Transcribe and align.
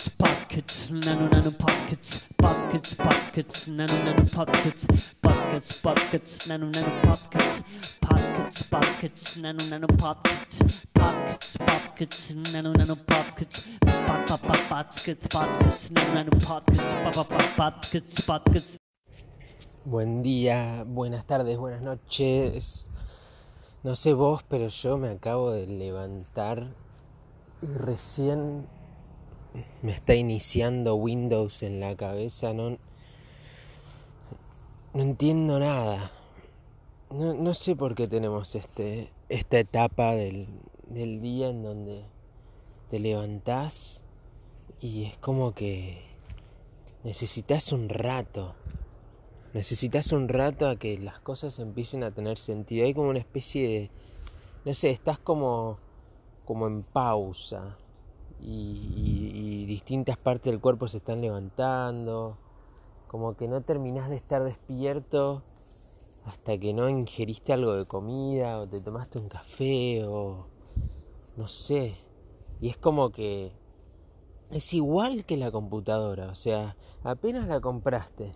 Pockets, 0.00 0.08
pockets, 0.16 0.90
nano 0.90 1.28
nano 1.28 1.50
pockets, 1.50 2.26
pockets, 2.38 2.94
pockets, 2.94 3.68
nano 3.68 3.92
nano 4.02 4.24
pockets, 4.32 4.86
pockets, 5.20 5.80
pockets, 5.80 6.46
nano 6.48 6.70
nano 6.70 7.00
pockets, 7.02 7.62
pockets, 8.00 8.62
pockets, 8.62 9.36
nano 9.36 9.58
nano 9.68 9.86
pockets, 9.98 10.86
pockets, 10.94 11.56
pockets, 11.58 12.34
nano 12.52 12.72
nano 12.72 12.96
pockets, 12.96 13.78
pockets, 14.06 15.26
pockets, 15.28 15.90
nano 15.90 16.14
nano 16.14 16.30
pockets, 16.46 16.94
pockets, 17.56 18.20
pockets. 18.22 18.78
Buen 19.84 20.22
día, 20.22 20.84
buenas 20.86 21.26
tardes, 21.26 21.58
buenas 21.58 21.82
noches. 21.82 22.88
No 23.82 23.94
sé 23.94 24.14
vos, 24.14 24.42
pero 24.48 24.68
yo 24.68 24.96
me 24.96 25.10
acabo 25.10 25.50
de 25.50 25.66
levantar 25.66 26.72
recién 27.60 28.66
me 29.82 29.92
está 29.92 30.14
iniciando 30.14 30.94
Windows 30.94 31.62
en 31.62 31.80
la 31.80 31.96
cabeza. 31.96 32.52
No, 32.52 32.70
no 34.94 35.02
entiendo 35.02 35.58
nada. 35.58 36.12
No, 37.10 37.54
sé 37.54 37.74
por 37.74 37.94
qué 37.94 38.06
tenemos 38.06 38.54
este, 38.54 39.10
esta 39.28 39.58
etapa 39.58 40.14
del, 40.14 40.46
del 40.86 41.20
día 41.20 41.48
en 41.48 41.62
donde 41.62 42.04
te 42.88 43.00
levantás 43.00 44.04
y 44.80 45.04
es 45.04 45.18
como 45.18 45.52
que 45.52 46.02
necesitas 47.02 47.72
un 47.72 47.88
rato 47.88 48.54
Necesitas 49.52 50.12
un 50.12 50.28
rato 50.28 50.68
a 50.68 50.76
que 50.76 50.96
las 50.98 51.18
cosas 51.18 51.58
empiecen 51.58 52.04
a 52.04 52.12
tener 52.12 52.38
sentido. 52.38 52.86
Hay 52.86 52.94
como 52.94 53.10
una 53.10 53.18
especie 53.18 53.68
de. 53.68 53.90
No 54.64 54.74
sé, 54.74 54.90
estás 54.90 55.18
como. 55.18 55.78
como 56.44 56.68
en 56.68 56.84
pausa. 56.84 57.76
Y, 58.42 59.66
distintas 59.66 60.16
partes 60.16 60.52
del 60.52 60.60
cuerpo 60.60 60.88
se 60.88 60.98
están 60.98 61.20
levantando. 61.20 62.38
Como 63.06 63.36
que 63.36 63.48
no 63.48 63.62
terminás 63.62 64.10
de 64.10 64.16
estar 64.16 64.42
despierto 64.44 65.42
hasta 66.24 66.58
que 66.58 66.74
no 66.74 66.88
ingeriste 66.88 67.52
algo 67.52 67.74
de 67.74 67.86
comida 67.86 68.60
o 68.60 68.68
te 68.68 68.80
tomaste 68.80 69.18
un 69.18 69.28
café 69.28 70.04
o. 70.04 70.46
no 71.36 71.48
sé. 71.48 71.96
Y 72.60 72.68
es 72.68 72.76
como 72.76 73.10
que. 73.10 73.52
Es 74.50 74.74
igual 74.74 75.24
que 75.24 75.36
la 75.36 75.50
computadora. 75.50 76.28
O 76.28 76.34
sea, 76.34 76.76
apenas 77.04 77.46
la 77.46 77.60
compraste 77.60 78.34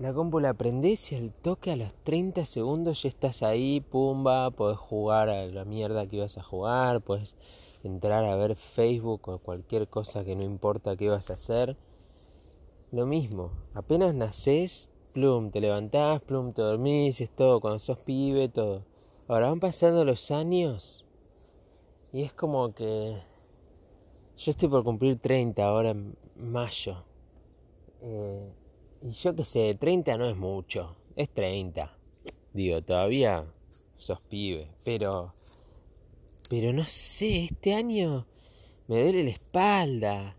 la 0.00 0.14
compu 0.14 0.40
la 0.40 0.54
prendés 0.54 1.12
y 1.12 1.16
al 1.16 1.30
toque 1.30 1.72
a 1.72 1.76
los 1.76 1.92
30 2.04 2.46
segundos 2.46 3.02
ya 3.02 3.10
estás 3.10 3.42
ahí, 3.42 3.82
pumba, 3.82 4.50
podés 4.50 4.78
jugar 4.78 5.28
a 5.28 5.44
la 5.44 5.66
mierda 5.66 6.06
que 6.06 6.16
ibas 6.16 6.38
a 6.38 6.42
jugar, 6.42 7.02
puedes 7.02 7.36
entrar 7.82 8.24
a 8.24 8.36
ver 8.36 8.56
Facebook 8.56 9.28
o 9.28 9.38
cualquier 9.38 9.88
cosa 9.88 10.24
que 10.24 10.36
no 10.36 10.42
importa 10.42 10.96
qué 10.96 11.08
vas 11.08 11.30
a 11.30 11.34
hacer. 11.34 11.74
Lo 12.92 13.06
mismo, 13.06 13.52
apenas 13.74 14.14
nacés, 14.14 14.90
plum, 15.12 15.50
te 15.50 15.60
levantás, 15.60 16.20
plum, 16.22 16.52
te 16.52 16.62
dormís, 16.62 17.20
es 17.20 17.30
todo, 17.30 17.60
cuando 17.60 17.78
sos 17.78 17.98
pibe, 17.98 18.48
todo. 18.48 18.84
Ahora 19.28 19.48
van 19.48 19.60
pasando 19.60 20.04
los 20.04 20.30
años 20.30 21.04
y 22.12 22.22
es 22.22 22.32
como 22.32 22.74
que 22.74 23.16
yo 24.36 24.50
estoy 24.50 24.68
por 24.68 24.82
cumplir 24.82 25.18
30 25.18 25.64
ahora 25.64 25.90
en 25.90 26.16
mayo. 26.36 27.04
Eh, 28.00 28.52
y 29.02 29.10
yo 29.10 29.34
qué 29.36 29.44
sé, 29.44 29.74
30 29.74 30.16
no 30.16 30.28
es 30.28 30.36
mucho, 30.36 30.96
es 31.14 31.30
30. 31.30 31.96
Digo, 32.52 32.82
todavía 32.82 33.44
sos 33.96 34.20
pibe, 34.22 34.68
pero... 34.84 35.32
Pero 36.50 36.72
no 36.72 36.82
sé, 36.88 37.44
este 37.44 37.74
año 37.74 38.26
me 38.88 39.00
duele 39.00 39.22
la 39.22 39.30
espalda. 39.30 40.36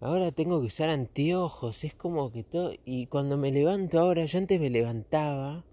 Ahora 0.00 0.32
tengo 0.32 0.58
que 0.60 0.66
usar 0.66 0.90
anteojos, 0.90 1.84
es 1.84 1.94
como 1.94 2.32
que 2.32 2.42
todo... 2.42 2.72
Y 2.84 3.06
cuando 3.06 3.38
me 3.38 3.52
levanto 3.52 4.00
ahora, 4.00 4.24
yo 4.24 4.36
antes 4.36 4.60
me 4.60 4.68
levantaba 4.68 5.64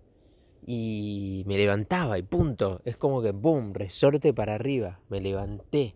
y 0.68 1.44
me 1.48 1.58
levantaba 1.58 2.20
y 2.20 2.22
punto. 2.22 2.80
Es 2.86 2.96
como 2.96 3.24
que, 3.24 3.32
boom, 3.32 3.74
resorte 3.74 4.36
para 4.36 4.54
arriba, 4.54 5.00
me 5.10 5.20
levanté. 5.20 5.96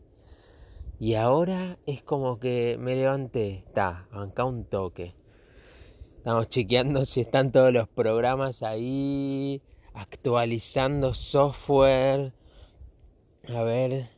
Y 0.99 1.13
ahora 1.13 1.77
es 1.85 2.01
como 2.01 2.39
que 2.39 2.75
me 2.79 2.95
levanté, 2.95 3.63
está, 3.67 4.07
acá 4.11 4.45
un 4.45 4.65
toque. 4.65 5.13
Estamos 6.15 6.49
chequeando 6.49 7.05
si 7.05 7.21
están 7.21 7.51
todos 7.51 7.71
los 7.71 7.87
programas 7.87 8.63
ahí, 8.63 9.61
actualizando 9.93 11.13
software. 11.13 12.33
A 13.55 13.63
ver, 13.63 14.11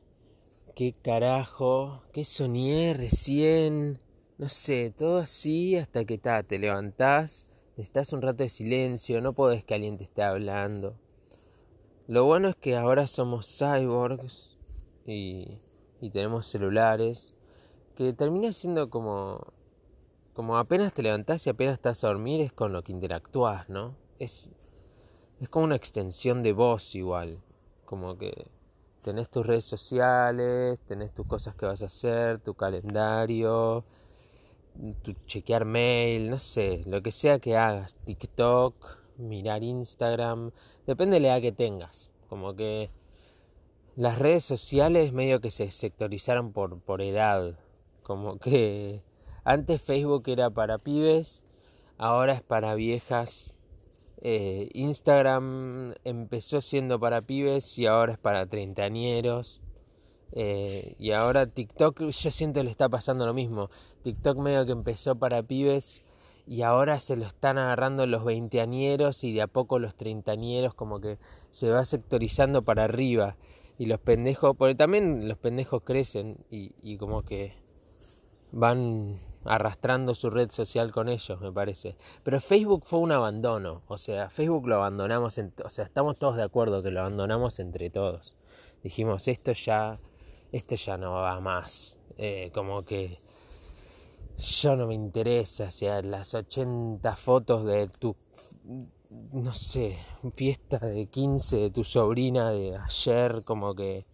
qué 0.75 0.92
carajo, 0.92 2.02
qué 2.12 2.25
soñé 2.25 2.94
recién. 2.94 4.02
No 4.38 4.50
sé, 4.50 4.92
todo 4.92 5.19
así 5.19 5.78
hasta 5.78 6.03
que 6.03 6.18
ta, 6.18 6.44
te 6.44 6.59
levantás, 6.59 7.47
estás 7.78 8.12
un 8.12 8.22
rato 8.22 8.44
de 8.44 8.50
silencio, 8.50 9.22
no 9.22 9.31
podés 9.31 9.64
que 9.64 9.74
alguien 9.74 9.97
te 9.97 10.03
esté 10.03 10.22
hablando. 10.22 10.97
Lo 12.08 12.25
bueno 12.25 12.50
es 12.50 12.58
que 12.58 12.75
ahora 12.75 13.08
somos 13.08 13.47
cyborgs 13.58 14.58
y, 15.06 15.59
y 16.02 16.09
tenemos 16.09 16.48
celulares, 16.48 17.34
que 17.96 18.12
termina 18.12 18.52
siendo 18.52 18.90
como 18.90 19.53
como 20.34 20.58
apenas 20.58 20.94
te 20.94 21.03
levantás 21.03 21.48
y 21.48 21.50
apenas 21.50 21.75
estás 21.75 22.03
a 22.03 22.08
dormir 22.08 22.42
es 22.42 22.52
con 22.52 22.74
lo 22.74 22.84
que 22.84 22.92
interactúas, 22.92 23.69
¿no? 23.69 23.96
Es, 24.19 24.50
es 25.40 25.48
como 25.48 25.63
una 25.66 25.75
extensión 25.78 26.44
de 26.44 26.52
vos 26.52 26.96
igual, 26.96 27.40
como 27.86 28.18
que 28.18 28.50
tenés 29.01 29.29
tus 29.29 29.45
redes 29.45 29.66
sociales, 29.66 30.79
tenés 30.88 31.13
tus 31.13 31.25
cosas 31.25 31.56
que 31.56 31.66
vas 31.66 31.81
a 31.81 31.88
hacer, 31.88 32.39
tu 32.39 32.53
calendario, 32.53 33.84
tu 35.01 35.13
chequear 35.25 35.66
mail, 35.66 36.29
no 36.29 36.39
sé, 36.39 36.81
lo 36.85 37.01
que 37.01 37.12
sea 37.12 37.39
que 37.39 37.57
hagas, 37.57 37.95
TikTok, 38.06 39.00
mirar 39.17 39.63
Instagram, 39.63 40.51
depende 40.88 41.16
de 41.16 41.19
la 41.22 41.28
edad 41.29 41.41
que 41.41 41.51
tengas, 41.51 42.12
como 42.29 42.56
que 42.56 42.89
las 43.95 44.19
redes 44.19 44.44
sociales 44.45 45.13
medio 45.13 45.41
que 45.41 45.51
se 45.51 45.72
sectorizaron 45.72 46.53
por, 46.53 46.79
por 46.79 47.01
edad, 47.01 47.59
como 48.03 48.38
que 48.39 49.03
antes 49.44 49.81
Facebook 49.81 50.23
era 50.28 50.50
para 50.50 50.78
pibes, 50.78 51.44
ahora 51.97 52.33
es 52.33 52.41
para 52.41 52.75
viejas. 52.75 53.56
Eh, 54.21 54.69
Instagram 54.73 55.95
empezó 56.03 56.61
siendo 56.61 56.99
para 56.99 57.21
pibes 57.21 57.77
y 57.79 57.87
ahora 57.87 58.13
es 58.13 58.19
para 58.19 58.45
treintañeros. 58.45 59.61
Eh, 60.33 60.95
y 60.97 61.11
ahora 61.11 61.47
TikTok 61.47 61.99
yo 62.09 62.31
siento 62.31 62.63
le 62.63 62.69
está 62.69 62.87
pasando 62.87 63.25
lo 63.25 63.33
mismo. 63.33 63.69
TikTok 64.03 64.37
medio 64.37 64.65
que 64.65 64.71
empezó 64.71 65.15
para 65.15 65.43
pibes 65.43 66.03
y 66.47 66.61
ahora 66.61 66.99
se 66.99 67.17
lo 67.17 67.25
están 67.25 67.57
agarrando 67.57 68.05
los 68.05 68.23
veinteañeros 68.23 69.23
y 69.23 69.33
de 69.33 69.41
a 69.41 69.47
poco 69.47 69.79
los 69.79 69.95
treintañeros 69.95 70.73
como 70.73 71.01
que 71.01 71.17
se 71.49 71.69
va 71.69 71.83
sectorizando 71.85 72.63
para 72.63 72.85
arriba. 72.85 73.38
Y 73.77 73.85
los 73.88 73.99
pendejos, 73.99 74.55
porque 74.55 74.75
también 74.75 75.27
los 75.27 75.39
pendejos 75.39 75.83
crecen 75.83 76.38
y, 76.51 76.73
y 76.81 76.97
como 76.97 77.23
que 77.23 77.53
van 78.51 79.19
arrastrando 79.46 80.13
su 80.13 80.29
red 80.29 80.52
social 80.52 80.91
con 80.91 81.09
ellos, 81.09 81.40
me 81.41 81.52
parece. 81.52 81.96
Pero 82.24 82.40
Facebook 82.40 82.84
fue 82.85 83.00
un 83.00 83.12
abandono, 83.12 83.84
o 83.88 83.97
sea, 83.97 84.29
Facebook 84.29 84.68
lo 84.68 84.75
abandonamos, 84.75 85.40
o 85.63 85.69
sea, 85.69 85.85
estamos 85.85 86.18
todos 86.18 86.35
de 86.35 86.44
acuerdo 86.44 86.84
que 86.84 86.91
lo 86.91 87.02
abandonamos 87.02 87.59
entre 87.59 87.90
todos. 87.90 88.38
Dijimos, 88.84 89.28
esto 89.28 89.51
ya, 89.53 90.00
esto 90.51 90.75
ya 90.75 90.97
no 90.97 91.13
va 91.13 91.40
más, 91.40 92.00
eh, 92.18 92.51
como 92.53 92.84
que 92.84 93.19
yo 94.38 94.75
no 94.75 94.88
me 94.88 94.96
interesa, 94.96 95.66
o 95.66 95.72
sea, 95.72 96.01
las 96.01 96.34
80 96.34 97.16
fotos 97.16 97.66
de 97.66 97.88
tu, 97.88 98.16
no 99.34 99.53
sé, 99.53 99.97
fiesta 100.34 100.80
de 100.80 101.07
15 101.07 101.57
de 101.57 101.69
tu 101.72 101.84
sobrina 101.84 102.51
de 102.51 102.75
ayer, 102.78 103.44
como 103.44 103.75
que 103.75 104.06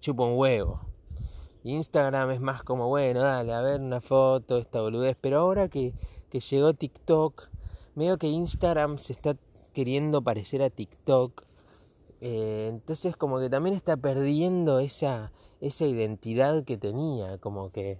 chupa 0.00 0.24
un 0.24 0.38
huevo. 0.38 0.95
Instagram 1.68 2.30
es 2.30 2.40
más 2.40 2.62
como, 2.62 2.88
bueno, 2.88 3.20
dale, 3.20 3.52
a 3.52 3.60
ver 3.60 3.80
una 3.80 4.00
foto, 4.00 4.58
esta 4.58 4.80
boludez. 4.80 5.16
Pero 5.20 5.38
ahora 5.38 5.68
que, 5.68 5.94
que 6.30 6.40
llegó 6.40 6.74
TikTok, 6.74 7.48
veo 7.94 8.18
que 8.18 8.28
Instagram 8.28 8.98
se 8.98 9.12
está 9.12 9.36
queriendo 9.72 10.22
parecer 10.22 10.62
a 10.62 10.70
TikTok. 10.70 11.42
Eh, 12.20 12.68
entonces 12.70 13.14
como 13.16 13.38
que 13.38 13.50
también 13.50 13.76
está 13.76 13.96
perdiendo 13.96 14.78
esa, 14.78 15.32
esa 15.60 15.84
identidad 15.84 16.64
que 16.64 16.76
tenía. 16.76 17.38
Como 17.38 17.70
que, 17.70 17.98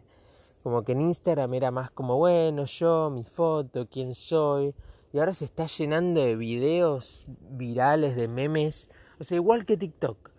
como 0.63 0.83
que 0.83 0.93
en 0.93 1.03
Instagram 1.03 1.55
era 1.55 1.71
más 1.71 1.91
como, 1.91 2.17
bueno, 2.17 2.65
yo, 2.65 3.11
mi 3.11 3.25
foto, 3.25 3.87
quién 3.91 4.15
soy. 4.15 4.75
Y 5.13 5.19
ahora 5.19 5.35
se 5.35 5.45
está 5.45 5.67
llenando 5.67 6.21
de 6.21 6.37
videos 6.37 7.27
virales, 7.51 8.17
de 8.17 8.29
memes. 8.29 8.91
O 9.19 9.25
sea, 9.25 9.37
igual 9.37 9.65
que 9.65 9.77
TikTok. 9.77 10.36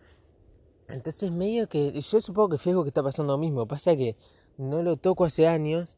Entonces 0.88 1.32
medio 1.32 1.68
que 1.68 2.00
yo 2.00 2.22
supongo 2.22 2.50
que 2.50 2.58
Facebook 2.58 2.88
está 2.88 3.04
pasando 3.04 3.34
lo 3.34 3.38
mismo, 3.38 3.68
pasa 3.68 3.96
que 3.96 4.16
no 4.58 4.82
lo 4.84 4.96
toco 4.98 5.26
hace 5.26 5.48
años 5.48 5.98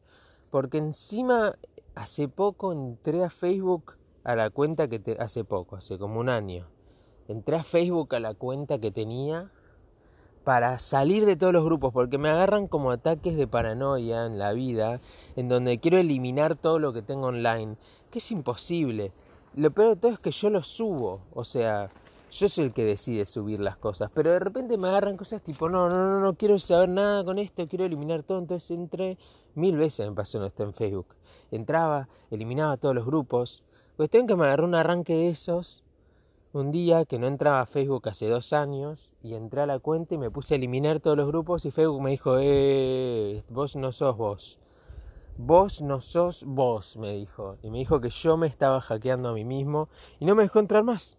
porque 0.50 0.78
encima 0.78 1.54
hace 1.94 2.28
poco 2.28 2.72
entré 2.72 3.24
a 3.24 3.30
Facebook 3.30 3.94
a 4.24 4.34
la 4.34 4.50
cuenta 4.50 4.88
que 4.88 4.98
te 4.98 5.12
hace 5.12 5.44
poco, 5.44 5.76
hace 5.76 5.98
como 5.98 6.20
un 6.20 6.28
año. 6.28 6.66
Entré 7.28 7.56
a 7.56 7.62
Facebook 7.62 8.14
a 8.14 8.20
la 8.20 8.34
cuenta 8.34 8.80
que 8.80 8.90
tenía 8.90 9.50
para 10.44 10.78
salir 10.78 11.26
de 11.26 11.36
todos 11.36 11.52
los 11.52 11.64
grupos, 11.64 11.92
porque 11.92 12.18
me 12.18 12.30
agarran 12.30 12.66
como 12.66 12.90
ataques 12.90 13.36
de 13.36 13.46
paranoia 13.46 14.26
en 14.26 14.38
la 14.38 14.52
vida, 14.52 14.98
en 15.36 15.48
donde 15.48 15.78
quiero 15.78 15.98
eliminar 15.98 16.56
todo 16.56 16.78
lo 16.78 16.92
que 16.92 17.02
tengo 17.02 17.28
online, 17.28 17.76
que 18.10 18.18
es 18.18 18.30
imposible. 18.32 19.12
Lo 19.54 19.70
peor 19.70 19.90
de 19.90 19.96
todo 19.96 20.12
es 20.12 20.18
que 20.18 20.30
yo 20.30 20.50
lo 20.50 20.62
subo, 20.62 21.20
o 21.32 21.44
sea, 21.44 21.90
yo 22.30 22.48
soy 22.48 22.66
el 22.66 22.72
que 22.72 22.84
decide 22.84 23.26
subir 23.26 23.60
las 23.60 23.76
cosas, 23.76 24.10
pero 24.14 24.30
de 24.30 24.38
repente 24.38 24.78
me 24.78 24.88
agarran 24.88 25.16
cosas 25.16 25.42
tipo, 25.42 25.68
no, 25.68 25.88
no, 25.88 25.96
no, 26.08 26.20
no 26.20 26.34
quiero 26.34 26.58
saber 26.58 26.88
nada 26.88 27.24
con 27.24 27.38
esto, 27.38 27.66
quiero 27.68 27.84
eliminar 27.84 28.22
todo, 28.22 28.38
entonces 28.38 28.70
entré, 28.78 29.18
mil 29.54 29.76
veces 29.76 30.08
me 30.08 30.14
pasó 30.14 30.44
esto 30.44 30.62
en 30.62 30.72
Facebook, 30.72 31.16
entraba, 31.50 32.08
eliminaba 32.30 32.76
todos 32.76 32.94
los 32.94 33.04
grupos, 33.04 33.64
cuestión 33.96 34.26
que 34.26 34.36
me 34.36 34.44
agarró 34.44 34.66
un 34.66 34.74
arranque 34.74 35.14
de 35.14 35.28
esos, 35.28 35.82
un 36.52 36.70
día 36.70 37.04
que 37.04 37.18
no 37.18 37.26
entraba 37.26 37.60
a 37.60 37.66
Facebook 37.66 38.08
hace 38.08 38.28
dos 38.28 38.52
años, 38.52 39.12
y 39.22 39.34
entré 39.34 39.62
a 39.62 39.66
la 39.66 39.78
cuenta 39.78 40.14
y 40.14 40.18
me 40.18 40.30
puse 40.30 40.54
a 40.54 40.56
eliminar 40.56 41.00
todos 41.00 41.16
los 41.16 41.26
grupos 41.26 41.64
y 41.64 41.70
Facebook 41.70 42.02
me 42.02 42.10
dijo, 42.10 42.36
eh, 42.40 43.42
vos 43.48 43.76
no 43.76 43.92
sos 43.92 44.16
vos. 44.16 44.58
Vos 45.36 45.80
no 45.80 46.02
sos 46.02 46.44
vos, 46.44 46.98
me 46.98 47.14
dijo. 47.14 47.56
Y 47.62 47.70
me 47.70 47.78
dijo 47.78 48.00
que 48.00 48.10
yo 48.10 48.36
me 48.36 48.46
estaba 48.46 48.80
hackeando 48.80 49.30
a 49.30 49.32
mí 49.32 49.44
mismo 49.44 49.88
y 50.18 50.26
no 50.26 50.34
me 50.34 50.42
dejó 50.42 50.58
entrar 50.58 50.84
más 50.84 51.16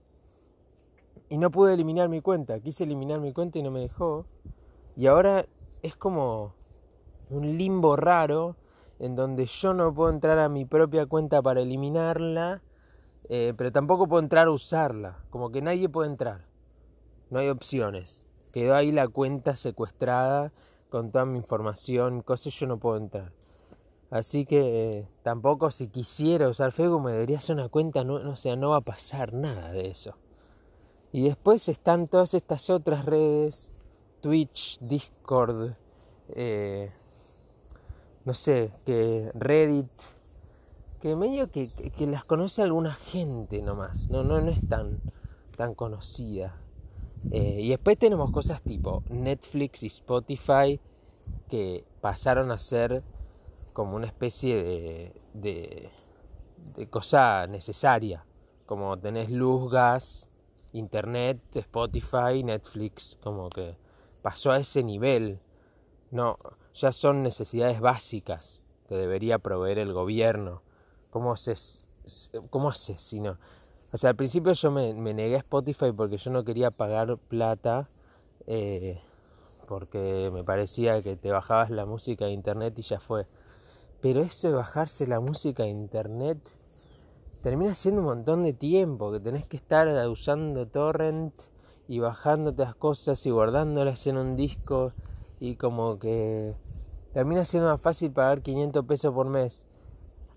y 1.32 1.38
no 1.38 1.50
pude 1.50 1.74
eliminar 1.74 2.10
mi 2.10 2.20
cuenta. 2.20 2.60
Quise 2.60 2.84
eliminar 2.84 3.22
mi 3.22 3.32
cuenta 3.32 3.58
y 3.58 3.64
no 3.64 3.72
me 3.72 3.80
dejó. 3.80 4.26
Y 4.98 5.08
ahora 5.08 5.46
es 5.82 5.96
como 5.96 6.56
un 7.30 7.58
limbo 7.58 7.96
raro 7.96 8.58
en 9.00 9.16
donde 9.16 9.46
yo 9.46 9.74
no 9.74 9.94
puedo 9.94 10.12
entrar 10.12 10.40
a 10.40 10.50
mi 10.50 10.66
propia 10.66 11.06
cuenta 11.06 11.42
para 11.42 11.62
eliminarla, 11.62 12.62
eh, 13.30 13.54
pero 13.56 13.72
tampoco 13.72 14.08
puedo 14.08 14.22
entrar 14.22 14.48
a 14.48 14.52
usarla. 14.52 15.24
Como 15.30 15.52
que 15.52 15.62
nadie 15.62 15.88
puede 15.88 16.10
entrar. 16.10 16.48
No 17.30 17.40
hay 17.40 17.48
opciones. 17.48 18.26
Quedó 18.52 18.76
ahí 18.76 18.92
la 18.92 19.08
cuenta 19.08 19.56
secuestrada 19.56 20.52
con 20.90 21.12
toda 21.12 21.26
mi 21.26 21.38
información, 21.38 22.24
cosas 22.24 22.54
yo 22.60 22.68
no 22.68 22.78
puedo 22.78 22.98
entrar. 22.98 23.32
Así 24.10 24.44
que 24.44 24.60
eh, 25.00 25.08
tampoco 25.24 25.72
si 25.72 25.88
quisiera 25.88 26.50
usar 26.50 26.74
Facebook 26.74 27.04
me 27.06 27.14
debería 27.14 27.38
hacer 27.38 27.56
una 27.56 27.70
cuenta, 27.70 28.04
no, 28.04 28.20
no, 28.20 28.36
sea, 28.36 28.58
no 28.58 28.72
va 28.72 28.78
a 28.78 28.82
pasar 28.82 29.32
nada 29.32 29.72
de 29.72 29.88
eso. 29.88 30.18
Y 31.12 31.24
después 31.24 31.68
están 31.68 32.08
todas 32.08 32.34
estas 32.34 32.70
otras 32.70 33.06
redes, 33.06 33.74
Twitch, 34.22 34.80
Discord, 34.80 35.74
eh, 36.30 36.92
no 38.24 38.34
sé, 38.34 38.72
que 38.86 39.30
Reddit, 39.34 39.92
que 41.02 41.16
medio 41.16 41.50
que, 41.50 41.70
que, 41.70 42.08
las 42.08 42.24
conoce 42.24 42.62
alguna 42.62 42.94
gente 42.94 43.62
nomás, 43.62 44.10
no, 44.10 44.24
no, 44.24 44.40
no 44.40 44.52
es 44.52 44.68
tan, 44.70 45.02
tan 45.58 45.74
conocida. 45.74 46.56
Eh, 47.32 47.58
y 47.62 47.70
después 47.70 47.98
tenemos 47.98 48.32
cosas 48.32 48.62
tipo 48.62 49.04
Netflix 49.10 49.84
y 49.84 49.88
Spotify 49.88 50.80
que 51.50 51.86
pasaron 52.00 52.52
a 52.52 52.58
ser 52.58 53.04
como 53.74 53.96
una 53.96 54.08
especie 54.08 54.64
de, 54.64 55.14
de, 55.34 55.90
de 56.76 56.90
cosa 56.90 57.48
necesaria, 57.48 58.26
como 58.66 58.98
tenés 58.98 59.30
luz, 59.30 59.72
gas, 59.72 60.31
Internet, 60.74 61.40
Spotify, 61.56 62.44
Netflix, 62.44 63.18
como 63.22 63.50
que 63.50 63.76
pasó 64.22 64.52
a 64.52 64.58
ese 64.58 64.84
nivel. 64.84 65.40
No, 66.12 66.38
ya 66.74 66.92
son 66.92 67.24
necesidades 67.24 67.80
básicas 67.80 68.64
que 68.88 68.96
debería 68.96 69.40
proveer 69.40 69.80
el 69.80 69.94
gobierno. 69.94 70.62
¿Cómo 71.10 71.34
haces? 71.34 71.84
¿Cómo 72.50 72.70
haces 72.70 73.02
si 73.02 73.20
no? 73.20 73.38
O 73.94 73.98
sea, 73.98 74.12
al 74.12 74.16
principio 74.16 74.54
yo 74.54 74.72
me, 74.72 74.94
negué 74.94 75.36
a 75.36 75.40
Spotify 75.40 75.92
porque 75.92 76.18
yo 76.18 76.32
no 76.32 76.44
quería 76.44 76.72
pagar 76.72 77.18
plata, 77.18 77.90
eh, 78.48 79.02
porque 79.68 80.30
me 80.34 80.44
parecía 80.44 81.02
que 81.02 81.18
te 81.18 81.32
bajabas 81.32 81.70
la 81.70 81.86
música 81.86 82.26
de 82.26 82.32
internet 82.32 82.78
y 82.80 82.84
ya 82.84 83.00
fue. 83.00 83.28
Pero 84.00 84.22
eso 84.22 84.48
de 84.48 84.56
bajarse 84.56 85.08
la 85.08 85.20
música 85.20 85.64
de 85.64 85.70
internet 85.70 86.40
termina 87.42 87.74
siendo 87.74 88.02
un 88.02 88.08
montón 88.08 88.44
de 88.44 88.54
tiempo, 88.54 89.12
que 89.12 89.20
tenés 89.20 89.46
que 89.46 89.58
estar 89.58 89.88
usando 90.08 90.68
torrent 90.68 91.34
y 91.88 92.00
bajándote 92.00 92.64
las 92.64 92.76
cosas 92.76 93.26
y 93.26 93.32
guardándolas 93.32 94.06
en 94.08 94.18
un 94.18 94.36
disco 94.36 94.94
y 95.40 95.56
como 95.56 95.98
que 95.98 96.56
termina 97.14 97.44
siendo 97.44 97.70
más 97.70 97.82
fácil 97.82 98.12
pagar 98.12 98.42
500 98.42 98.86
pesos 98.86 99.14
por 99.14 99.28
mes 99.28 99.68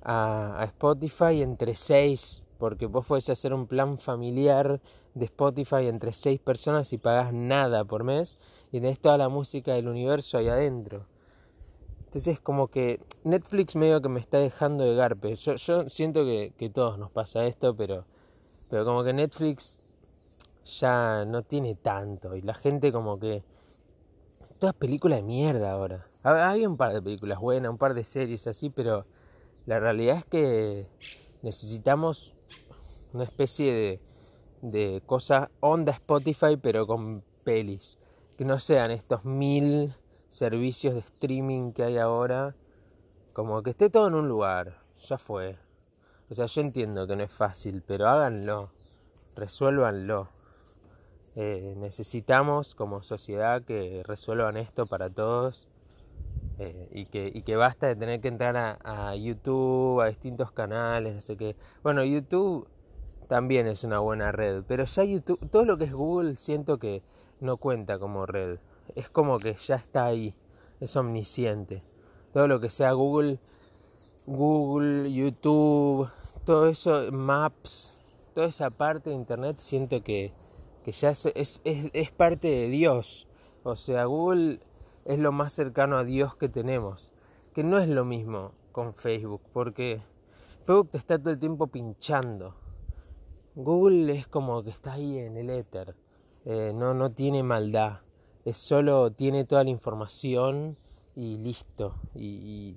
a, 0.03 0.61
a 0.61 0.65
Spotify 0.65 1.43
entre 1.43 1.77
6, 1.77 2.47
porque 2.59 2.87
vos 2.87 3.05
podés 3.07 3.29
hacer 3.29 3.53
un 3.53 3.67
plan 3.67 3.99
familiar 3.99 4.81
de 5.15 5.27
Spotify 5.27 5.87
entre 5.87 6.13
6 6.13 6.41
personas 6.41 6.93
y 6.93 6.99
pagás 6.99 7.33
nada 7.33 7.85
por 7.85 8.03
mes 8.03 8.39
y 8.73 8.81
tenés 8.81 8.99
toda 8.99 9.19
la 9.19 9.29
música 9.29 9.75
del 9.75 9.89
universo 9.89 10.39
ahí 10.39 10.49
adentro. 10.49 11.07
Entonces 12.15 12.39
como 12.39 12.69
que 12.69 13.01
Netflix 13.25 13.75
medio 13.75 14.01
que 14.01 14.09
me 14.09 14.21
está 14.21 14.39
dejando 14.39 14.85
de 14.85 14.95
garpe. 14.95 15.35
Yo, 15.35 15.89
siento 15.89 16.25
que, 16.25 16.53
que 16.57 16.71
todos 16.71 16.97
nos 16.97 17.11
pasa 17.11 17.45
esto, 17.45 17.75
pero, 17.75 18.07
pero 18.71 18.85
como 18.85 19.03
que 19.03 19.13
Netflix 19.13 19.81
ya 20.65 21.25
no 21.25 21.43
tiene 21.43 21.75
tanto. 21.75 22.37
Y 22.37 22.43
la 22.43 22.55
gente 22.55 22.93
como 22.93 23.19
que... 23.19 23.43
Todas 24.61 24.77
películas 24.77 25.19
de 25.19 25.23
mierda 25.25 25.73
ahora. 25.73 26.07
Hay 26.23 26.65
un 26.65 26.77
par 26.77 26.93
de 26.95 27.03
películas 27.03 27.41
buenas, 27.41 27.73
un 27.73 27.79
par 27.79 27.95
de 27.95 28.05
series 28.05 28.47
así, 28.47 28.71
pero 28.71 29.07
la 29.67 29.81
realidad 29.81 30.19
es 30.19 30.25
que 30.25 30.87
necesitamos 31.43 32.33
una 33.13 33.25
especie 33.25 33.73
de, 33.73 34.01
de 34.63 35.03
cosa 35.05 35.51
onda 35.59 35.91
Spotify, 35.91 36.57
pero 36.63 36.87
con 36.87 37.25
pelis. 37.43 37.99
Que 38.39 38.45
no 38.45 38.61
sean 38.61 38.93
estos 38.93 39.25
mil 39.25 39.93
servicios 40.35 40.95
de 40.95 41.01
streaming 41.01 41.71
que 41.71 41.85
hay 41.85 41.97
ahora, 41.97 42.57
como 43.33 43.63
que 43.63 43.71
esté 43.71 43.89
todo 43.89 44.09
en 44.09 44.15
un 44.15 44.29
lugar, 44.29 44.83
ya 45.01 45.17
fue. 45.17 45.57
O 46.29 46.35
sea, 46.35 46.47
yo 46.47 46.61
entiendo 46.61 47.07
que 47.07 47.15
no 47.15 47.23
es 47.23 47.33
fácil, 47.33 47.85
pero 47.87 48.09
háganlo, 48.09 48.69
resuélvanlo. 49.37 50.29
Eh, 51.37 51.75
necesitamos 51.77 52.75
como 52.75 53.05
sociedad 53.05 53.63
que 53.63 54.03
resuelvan 54.05 54.57
esto 54.57 54.87
para 54.87 55.09
todos 55.09 55.69
eh, 56.59 56.89
y, 56.91 57.07
que, 57.07 57.31
y 57.33 57.43
que 57.43 57.55
basta 57.55 57.87
de 57.87 57.95
tener 57.95 58.21
que 58.21 58.29
entrar 58.29 58.57
a, 58.57 58.79
a 58.83 59.15
YouTube, 59.15 60.01
a 60.01 60.07
distintos 60.07 60.51
canales, 60.51 61.15
no 61.15 61.21
sé 61.21 61.37
qué. 61.37 61.55
Bueno, 61.85 62.03
YouTube 62.03 62.67
también 63.29 63.69
es 63.69 63.85
una 63.85 64.01
buena 64.01 64.33
red, 64.33 64.65
pero 64.67 64.83
ya 64.83 65.05
YouTube, 65.05 65.49
todo 65.49 65.65
lo 65.65 65.79
que 65.79 65.85
es 65.85 65.93
Google 65.93 66.35
siento 66.35 66.79
que 66.79 67.05
no 67.41 67.57
cuenta 67.57 68.01
como 68.01 68.27
red 68.27 68.59
es 68.95 69.09
como 69.09 69.39
que 69.39 69.55
ya 69.55 69.77
está 69.77 70.07
ahí, 70.07 70.35
es 70.81 70.97
omnisciente. 70.97 71.83
Todo 72.33 72.49
lo 72.49 72.61
que 72.61 72.71
sea 72.71 72.93
Google, 72.93 73.39
Google, 74.27 75.13
YouTube, 75.13 76.09
todo 76.45 76.69
eso, 76.69 77.11
Maps, 77.13 78.01
toda 78.35 78.49
esa 78.49 78.71
parte 78.71 79.11
de 79.11 79.17
Internet 79.17 79.57
siento 79.59 80.03
que, 80.03 80.33
que 80.83 80.93
ya 80.93 81.11
es, 81.11 81.27
es, 81.35 81.61
es, 81.65 82.13
parte 82.13 82.49
de 82.49 82.69
Dios. 82.69 83.27
O 83.63 83.77
sea, 83.77 84.05
Google 84.05 84.61
es 85.05 85.19
lo 85.19 85.33
más 85.33 85.53
cercano 85.53 85.97
a 85.97 86.05
Dios 86.05 86.37
que 86.37 86.49
tenemos. 86.49 87.13
Que 87.53 87.63
no 87.63 87.79
es 87.79 87.89
lo 87.89 88.05
mismo 88.05 88.53
con 88.73 88.95
Facebook, 88.95 89.43
porque 89.53 90.01
Facebook 90.65 90.91
te 90.91 90.99
está 90.99 91.19
todo 91.19 91.31
el 91.31 91.39
tiempo 91.39 91.69
pinchando. 91.69 92.57
Google 93.55 94.13
es 94.13 94.27
como 94.27 94.63
que 94.65 94.71
está 94.71 94.95
ahí 94.95 95.19
en 95.19 95.37
el 95.37 95.51
éter. 95.51 95.95
Eh, 96.45 96.73
no, 96.75 96.95
no 96.95 97.13
tiene 97.13 97.43
maldad 97.43 98.04
es 98.45 98.59
solo 98.59 99.11
tiene 99.11 99.45
toda 99.45 99.65
la 99.65 99.71
información 99.71 100.77
y 101.17 101.39
listo. 101.39 101.95
Y, 102.15 102.77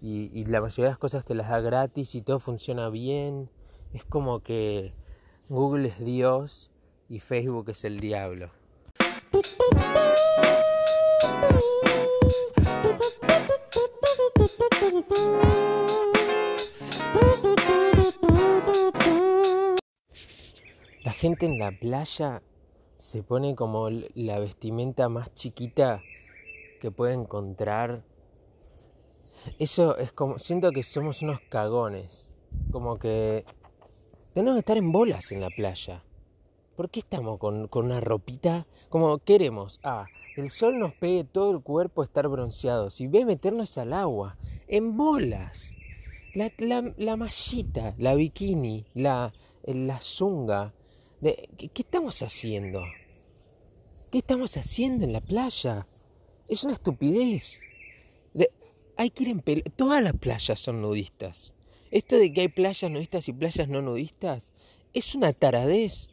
y, 0.00 0.44
la 0.44 0.60
mayoría 0.60 0.84
de 0.84 0.90
las 0.90 0.98
cosas 0.98 1.24
te 1.24 1.34
las 1.34 1.48
da 1.48 1.60
gratis 1.60 2.14
y 2.14 2.22
todo 2.22 2.38
funciona 2.38 2.88
bien. 2.88 3.50
Es 3.92 4.04
como 4.04 4.40
que 4.40 4.92
Google 5.48 5.88
es 5.88 5.98
Dios 6.04 6.70
y 7.08 7.18
Facebook 7.18 7.70
es 7.70 7.84
el 7.84 7.98
diablo. 7.98 8.50
La 21.04 21.12
gente 21.12 21.46
en 21.46 21.58
la 21.58 21.72
playa 21.72 22.42
se 22.98 23.22
pone 23.22 23.54
como 23.54 23.88
la 23.90 24.40
vestimenta 24.40 25.08
más 25.08 25.32
chiquita 25.32 26.02
que 26.80 26.90
puede 26.90 27.14
encontrar. 27.14 28.02
Eso 29.60 29.96
es 29.96 30.12
como, 30.12 30.38
siento 30.38 30.72
que 30.72 30.82
somos 30.82 31.22
unos 31.22 31.40
cagones, 31.48 32.32
como 32.72 32.98
que 32.98 33.44
tenemos 34.34 34.56
que 34.56 34.60
estar 34.60 34.76
en 34.76 34.90
bolas 34.90 35.30
en 35.30 35.40
la 35.40 35.48
playa. 35.48 36.02
¿Por 36.76 36.90
qué 36.90 36.98
estamos 36.98 37.38
con, 37.38 37.68
una 37.72 38.00
ropita? 38.00 38.66
Como 38.88 39.18
queremos, 39.18 39.78
ah, 39.84 40.06
el 40.36 40.50
sol 40.50 40.78
nos 40.78 40.92
pegue 40.92 41.22
todo 41.22 41.52
el 41.52 41.62
cuerpo, 41.62 42.02
estar 42.02 42.26
bronceados 42.28 43.00
y 43.00 43.06
ve 43.06 43.24
meternos 43.24 43.78
al 43.78 43.92
agua, 43.92 44.36
en 44.66 44.96
bolas. 44.96 45.74
La, 46.34 46.52
la, 46.58 46.92
la 46.96 47.16
mallita, 47.16 47.94
la 47.96 48.14
bikini, 48.14 48.86
la, 48.94 49.32
la 49.64 50.00
zunga, 50.00 50.72
¿qué, 51.20 51.70
estamos 51.74 52.22
haciendo? 52.22 52.82
¿Qué 54.10 54.18
estamos 54.18 54.56
haciendo 54.56 55.04
en 55.04 55.12
la 55.12 55.20
playa? 55.20 55.86
Es 56.48 56.64
una 56.64 56.74
estupidez. 56.74 57.60
hay 58.96 59.10
que 59.10 59.24
ir 59.24 59.28
en 59.30 59.40
pel 59.40 59.62
Todas 59.76 60.02
las 60.02 60.14
playas 60.14 60.58
son 60.58 60.80
nudistas. 60.80 61.54
Esto 61.90 62.16
de 62.16 62.32
que 62.32 62.42
hay 62.42 62.48
playas 62.48 62.90
nudistas 62.90 63.28
y 63.28 63.32
playas 63.32 63.68
no 63.68 63.82
nudistas 63.82 64.52
es 64.92 65.14
una 65.14 65.32
taradez. 65.32 66.10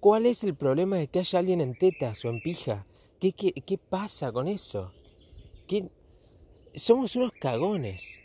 ¿Cuál 0.00 0.26
es 0.26 0.42
el 0.42 0.54
problema 0.54 0.96
de 0.96 1.06
que 1.06 1.20
haya 1.20 1.38
alguien 1.38 1.60
en 1.60 1.74
tetas 1.74 2.24
o 2.24 2.28
en 2.28 2.40
pija? 2.40 2.86
¿Qué, 3.20 3.32
qué, 3.32 3.52
qué 3.52 3.78
pasa 3.78 4.32
con 4.32 4.48
eso? 4.48 4.92
¿Qué? 5.68 5.88
Somos 6.74 7.14
unos 7.14 7.30
cagones. 7.32 8.20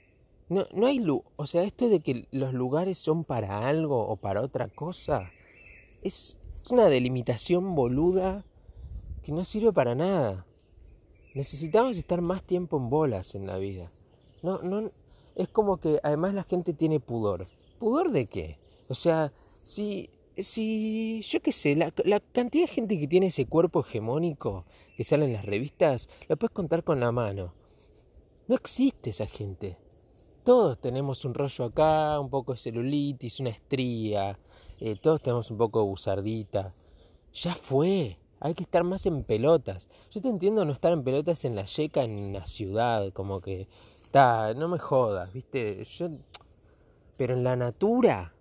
No, 0.50 0.65
no 0.74 0.88
hay 0.88 1.00
luz. 1.00 1.21
O 1.36 1.45
sea, 1.45 1.63
esto 1.63 1.88
de 1.89 2.00
que 2.00 2.27
los 2.31 2.53
lugares 2.53 2.97
son 2.97 3.24
para 3.24 3.67
algo 3.67 4.07
o 4.07 4.15
para 4.15 4.41
otra 4.41 4.69
cosa 4.69 5.31
es, 6.07 6.39
una 6.71 6.85
delimitación 6.85 7.75
boluda 7.75 8.45
que 9.23 9.31
no 9.31 9.43
sirve 9.43 9.71
para 9.71 9.95
nada. 9.95 10.45
Necesitamos 11.33 11.97
estar 11.97 12.21
más 12.21 12.43
tiempo 12.43 12.77
en 12.77 12.89
bolas 12.89 13.35
en 13.35 13.47
la 13.47 13.57
vida. 13.57 13.89
No, 14.43 14.61
no, 14.61 14.91
es 15.35 15.47
como 15.47 15.77
que 15.77 15.99
además 16.03 16.33
la 16.33 16.43
gente 16.43 16.73
tiene 16.73 16.99
pudor. 16.99 17.47
¿Pudor 17.79 18.11
de 18.11 18.25
qué? 18.25 18.57
O 18.89 18.95
sea, 18.95 19.31
si, 19.61 20.09
si 20.35 21.21
yo 21.21 21.41
qué 21.41 21.51
sé, 21.51 21.75
la, 21.75 21.93
la 22.05 22.19
cantidad 22.19 22.65
de 22.65 22.73
gente 22.73 22.99
que 22.99 23.07
tiene 23.07 23.27
ese 23.27 23.45
cuerpo 23.45 23.81
hegemónico 23.81 24.65
que 24.95 25.03
sale 25.03 25.25
en 25.25 25.33
las 25.33 25.45
revistas, 25.45 26.09
la 26.27 26.35
puedes 26.35 26.53
contar 26.53 26.83
con 26.83 26.99
la 26.99 27.11
mano. 27.11 27.53
No 28.47 28.55
existe 28.55 29.11
esa 29.11 29.27
gente. 29.27 29.77
Todos 30.43 30.79
tenemos 30.79 31.25
un 31.25 31.33
rollo 31.33 31.65
acá, 31.65 32.19
un 32.19 32.29
poco 32.29 32.53
de 32.53 32.57
celulitis, 32.57 33.39
una 33.41 33.49
estría, 33.49 34.39
eh, 34.79 34.96
todos 35.01 35.22
tenemos 35.22 35.51
un 35.51 35.57
poco 35.57 35.79
de 35.79 35.86
buzardita. 35.86 36.74
Ya 37.34 37.53
fue, 37.53 38.17
hay 38.39 38.53
que 38.53 38.63
estar 38.63 38.84
más 38.84 39.05
en 39.05 39.24
pelotas. 39.24 39.89
Yo 40.12 40.22
te 40.22 40.29
entiendo 40.29 40.65
no 40.65 40.72
estar 40.72 40.91
en 40.91 41.03
pelotas 41.03 41.46
en 41.46 41.55
la 41.55 41.65
yeca 41.65 42.03
en 42.03 42.34
la 42.34 42.46
ciudad, 42.46 43.12
como 43.13 43.41
que 43.41 43.67
está, 43.96 44.53
no 44.53 44.67
me 44.67 44.79
jodas, 44.79 45.34
¿viste? 45.34 45.84
Yo 45.84 46.10
pero 47.17 47.34
en 47.34 47.43
la 47.43 47.55
natura 47.55 48.34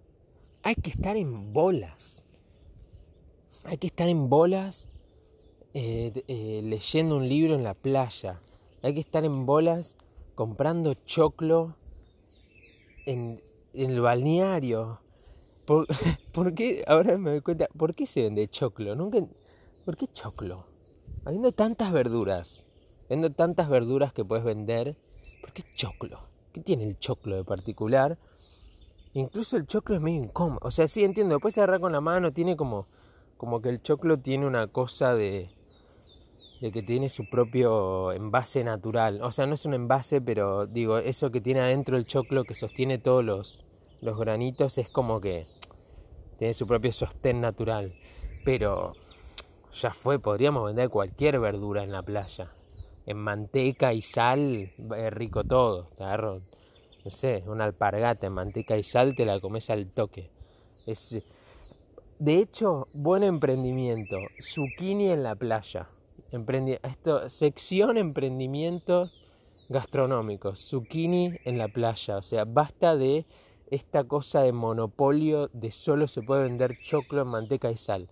hay 0.63 0.75
que 0.75 0.91
estar 0.91 1.17
en 1.17 1.53
bolas. 1.53 2.25
Hay 3.65 3.79
que 3.79 3.87
estar 3.89 4.09
en 4.09 4.29
bolas 4.29 4.91
eh, 5.75 6.13
eh, 6.29 6.61
leyendo 6.63 7.17
un 7.17 7.29
libro 7.29 7.55
en 7.55 7.65
la 7.65 7.75
playa. 7.75 8.39
Hay 8.83 8.95
que 8.95 9.01
estar 9.01 9.25
en 9.25 9.47
bolas 9.47 9.97
comprando 10.35 10.95
choclo 10.95 11.75
en, 13.07 13.43
el 13.73 14.01
balneario. 14.01 15.01
¿Por, 16.33 16.55
qué? 16.55 16.85
Ahora 16.87 17.19
me 17.19 17.31
doy 17.31 17.41
cuenta, 17.41 17.67
¿por 17.77 17.95
qué 17.95 18.07
se 18.07 18.23
vende 18.23 18.47
choclo? 18.49 18.95
Nunca, 18.95 19.19
¿Por 19.85 19.97
qué 19.97 20.07
choclo? 20.07 20.65
Habiendo 21.25 21.53
tantas 21.53 21.93
verduras, 21.93 22.65
habiendo 23.07 23.31
tantas 23.31 23.69
verduras 23.69 24.13
que 24.13 24.25
puedes 24.25 24.45
vender, 24.45 24.97
¿por 25.41 25.53
qué 25.53 25.65
choclo? 25.75 26.21
¿Qué 26.53 26.61
tiene 26.61 26.85
el 26.85 26.99
choclo 26.99 27.37
de 27.37 27.45
particular? 27.45 28.17
Incluso 29.15 29.57
el 29.57 29.67
choclo 29.67 29.97
es 29.97 30.03
medio 30.03 30.21
incómodo. 30.21 30.61
O 30.63 30.71
sea, 30.71 30.87
sí 30.87 31.03
entiendo, 31.03 31.35
después 31.35 31.55
se 31.55 31.61
agarra 31.61 31.81
con 31.81 31.93
la 31.93 32.01
mano, 32.01 32.33
tiene 32.33 32.57
como, 32.57 32.87
como 33.37 33.61
que 33.61 33.71
el 33.71 33.83
choclo 33.83 34.19
tiene 34.19 34.47
una 34.47 34.69
cosa 34.69 35.15
de, 35.15 35.49
de 36.61 36.71
que 36.71 36.83
tiene 36.83 37.09
su 37.09 37.29
propio 37.29 38.13
envase 38.13 38.63
natural. 38.63 39.21
O 39.23 39.33
sea, 39.33 39.47
no 39.47 39.55
es 39.55 39.65
un 39.67 39.75
envase, 39.75 40.21
pero 40.21 40.67
digo, 40.67 40.99
eso 40.99 41.33
que 41.33 41.41
tiene 41.41 41.61
adentro 41.61 41.97
el 41.97 42.07
choclo 42.07 42.45
que 42.45 42.55
sostiene 42.55 42.99
todos 42.99 43.25
los, 43.25 43.65
los 44.01 44.19
granitos 44.19 44.79
es 44.79 44.89
como 44.89 45.21
que 45.21 45.47
tiene 46.37 46.55
su 46.55 46.67
propio 46.67 46.93
sostén 46.93 47.41
natural. 47.41 47.95
Pero 48.45 48.95
ya 49.73 49.91
fue, 49.91 50.19
podríamos 50.19 50.65
vender 50.65 50.89
cualquier 50.89 51.41
verdura 51.41 51.83
en 51.83 51.93
la 51.93 52.03
playa. 52.03 52.53
En 53.07 53.19
manteca 53.19 53.93
y 53.93 54.03
sal, 54.03 54.73
es 54.97 55.13
rico 55.13 55.45
todo. 55.45 55.89
Te 55.97 56.05
agarro, 56.05 56.39
no 57.05 57.11
sé, 57.11 57.45
una 57.47 57.65
alpargata 57.65 58.27
en 58.27 58.33
manteca 58.33 58.77
y 58.77 58.83
sal, 58.83 59.15
te 59.15 59.25
la 59.25 59.41
comes 59.41 59.71
al 59.71 59.91
toque. 59.91 60.31
Es, 60.87 61.21
de 62.19 62.39
hecho, 62.39 62.87
buen 62.95 63.23
emprendimiento. 63.23 64.19
Zucchini 64.41 65.11
en 65.11 65.23
la 65.23 65.35
playa 65.35 65.89
esto, 66.83 67.29
sección 67.29 67.97
emprendimientos 67.97 69.13
gastronómicos, 69.69 70.61
zucchini 70.61 71.33
en 71.45 71.59
la 71.59 71.69
playa, 71.69 72.19
o 72.19 72.23
sea, 72.23 72.45
basta 72.45 72.97
de 72.97 73.27
esta 73.71 74.05
cosa 74.05 74.43
de 74.43 74.53
monopolio 74.53 75.49
de 75.53 75.71
solo 75.71 76.09
se 76.09 76.23
puede 76.23 76.45
vender 76.45 76.79
choclo 76.81 77.23
en 77.23 77.29
manteca 77.29 77.71
y 77.71 77.77
sal. 77.77 78.09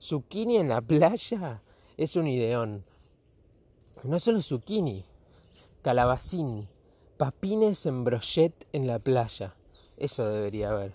Zucchini 0.00 0.58
en 0.58 0.68
la 0.68 0.80
playa 0.80 1.62
es 1.96 2.16
un 2.16 2.26
ideón. 2.26 2.84
No 4.04 4.18
solo 4.18 4.42
zucchini, 4.42 5.04
calabacín, 5.82 6.68
papines 7.16 7.86
en 7.86 8.04
brochet 8.04 8.68
en 8.72 8.86
la 8.86 8.98
playa. 8.98 9.56
Eso 9.96 10.28
debería 10.28 10.70
haber. 10.70 10.92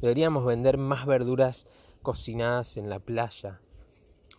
Deberíamos 0.00 0.44
vender 0.44 0.76
más 0.76 1.06
verduras 1.06 1.66
cocinadas 2.02 2.76
en 2.76 2.90
la 2.90 2.98
playa. 2.98 3.60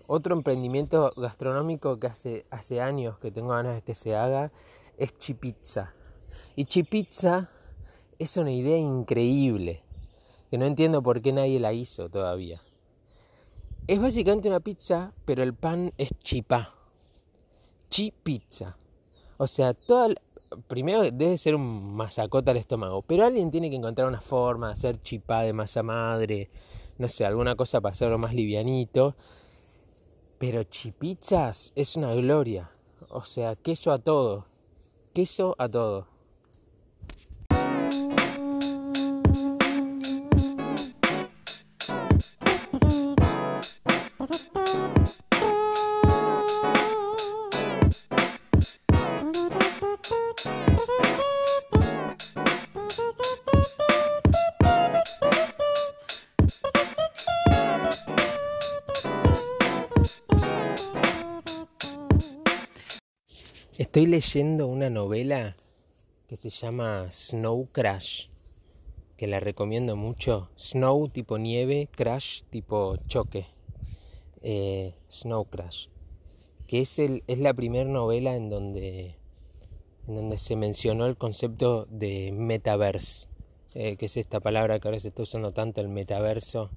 Otro 0.08 0.36
emprendimiento 0.36 1.12
gastronómico 1.18 2.00
que 2.00 2.08
hace, 2.08 2.46
hace 2.52 2.82
años 2.82 3.18
que 3.18 3.32
tengo 3.32 3.50
ganas 3.50 3.76
de 3.76 3.82
que 3.82 3.96
se 3.96 4.16
haga 4.16 4.52
es 4.98 5.18
Chipizza. 5.18 5.96
Y 6.56 6.66
Chipizza 6.66 7.50
es 8.20 8.38
una 8.38 8.52
idea 8.52 8.78
increíble, 8.78 9.84
que 10.50 10.58
no 10.58 10.66
entiendo 10.66 11.02
por 11.02 11.22
qué 11.22 11.34
nadie 11.34 11.60
la 11.60 11.74
hizo 11.74 12.10
todavía. 12.10 12.62
Es 13.88 14.02
básicamente 14.02 14.48
una 14.48 14.60
pizza, 14.60 15.14
pero 15.26 15.44
el 15.44 15.54
pan 15.54 15.94
es 15.98 16.10
chipá. 16.24 16.74
Chipizza. 17.90 18.78
O 19.38 19.48
sea, 19.48 19.74
toda 19.74 20.14
primero 20.68 21.04
debe 21.04 21.38
ser 21.38 21.56
un 21.56 21.96
masacota 21.96 22.52
al 22.52 22.58
estómago, 22.58 23.02
pero 23.02 23.26
alguien 23.26 23.52
tiene 23.52 23.70
que 23.70 23.76
encontrar 23.76 24.08
una 24.08 24.22
forma 24.22 24.68
de 24.68 24.74
hacer 24.74 25.02
chipá 25.02 25.42
de 25.42 25.54
masa 25.54 25.84
madre, 25.84 26.50
no 26.98 27.08
sé, 27.08 27.26
alguna 27.26 27.56
cosa 27.56 27.82
para 27.82 27.92
hacerlo 27.92 28.18
más 28.18 28.34
livianito 28.34 29.16
pero 30.38 30.64
chipizzas 30.64 31.72
es 31.76 31.96
una 31.96 32.14
gloria. 32.14 32.70
O 33.10 33.22
sea, 33.22 33.56
queso 33.56 33.92
a 33.92 33.98
todo. 33.98 34.46
Queso 35.14 35.56
a 35.58 35.70
todo. 35.70 36.08
Estoy 63.78 64.06
leyendo 64.06 64.68
una 64.68 64.90
novela 64.90 65.58
que 66.30 66.38
se 66.38 66.50
llama 66.50 67.12
Snow 67.12 67.68
Crash, 67.74 68.28
que 69.18 69.28
la 69.28 69.42
recomiendo 69.42 69.98
mucho. 69.98 70.50
Snow 70.58 71.10
tipo 71.10 71.38
nieve, 71.38 71.90
crash 71.92 72.44
tipo 72.50 72.96
choque. 73.10 73.48
Eh, 74.42 74.94
Snow 75.10 75.44
Crash, 75.50 75.88
que 76.68 76.80
es, 76.80 77.00
el, 77.00 77.26
es 77.28 77.40
la 77.40 77.54
primera 77.54 77.90
novela 77.90 78.38
en 78.38 78.50
donde, 78.50 79.18
en 80.08 80.16
donde 80.16 80.38
se 80.38 80.56
mencionó 80.56 81.06
el 81.06 81.18
concepto 81.18 81.86
de 81.90 82.32
metaverse, 82.32 83.28
eh, 83.74 83.98
que 83.98 84.06
es 84.06 84.16
esta 84.16 84.40
palabra 84.40 84.80
que 84.80 84.88
ahora 84.88 85.02
se 85.02 85.10
está 85.10 85.24
usando 85.24 85.52
tanto, 85.52 85.82
el 85.82 85.90
metaverso. 85.90 86.70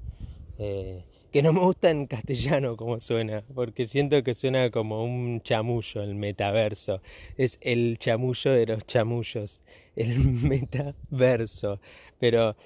Eh, 0.59 1.05
que 1.33 1.43
no 1.43 1.53
me 1.53 1.61
gusta 1.61 1.91
en 1.91 2.07
castellano 2.07 2.77
como 2.77 2.99
suena, 2.99 3.45
porque 3.55 3.87
siento 3.87 4.23
que 4.23 4.35
suena 4.35 4.71
como 4.71 5.05
un 5.05 5.41
chamullo, 5.43 6.03
el 6.03 6.15
metaverso. 6.15 7.03
Es 7.37 7.59
el 7.61 7.99
chamullo 7.99 8.53
de 8.53 8.67
los 8.67 8.87
chamullos, 8.87 9.63
el 9.97 10.19
metaverso. 10.43 11.81
Pero, 12.19 12.57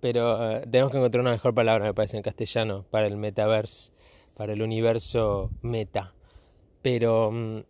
pero 0.00 0.58
eh, 0.58 0.60
tenemos 0.70 0.92
que 0.92 0.98
encontrar 0.98 1.22
una 1.22 1.32
mejor 1.32 1.54
palabra, 1.54 1.86
me 1.86 1.94
parece, 1.94 2.16
en 2.16 2.22
castellano, 2.22 2.84
para 2.90 3.06
el 3.06 3.16
metaverso, 3.16 3.92
para 4.34 4.52
el 4.52 4.62
universo 4.62 5.50
meta. 5.62 6.14
Pero 6.82 7.32
mm, 7.32 7.60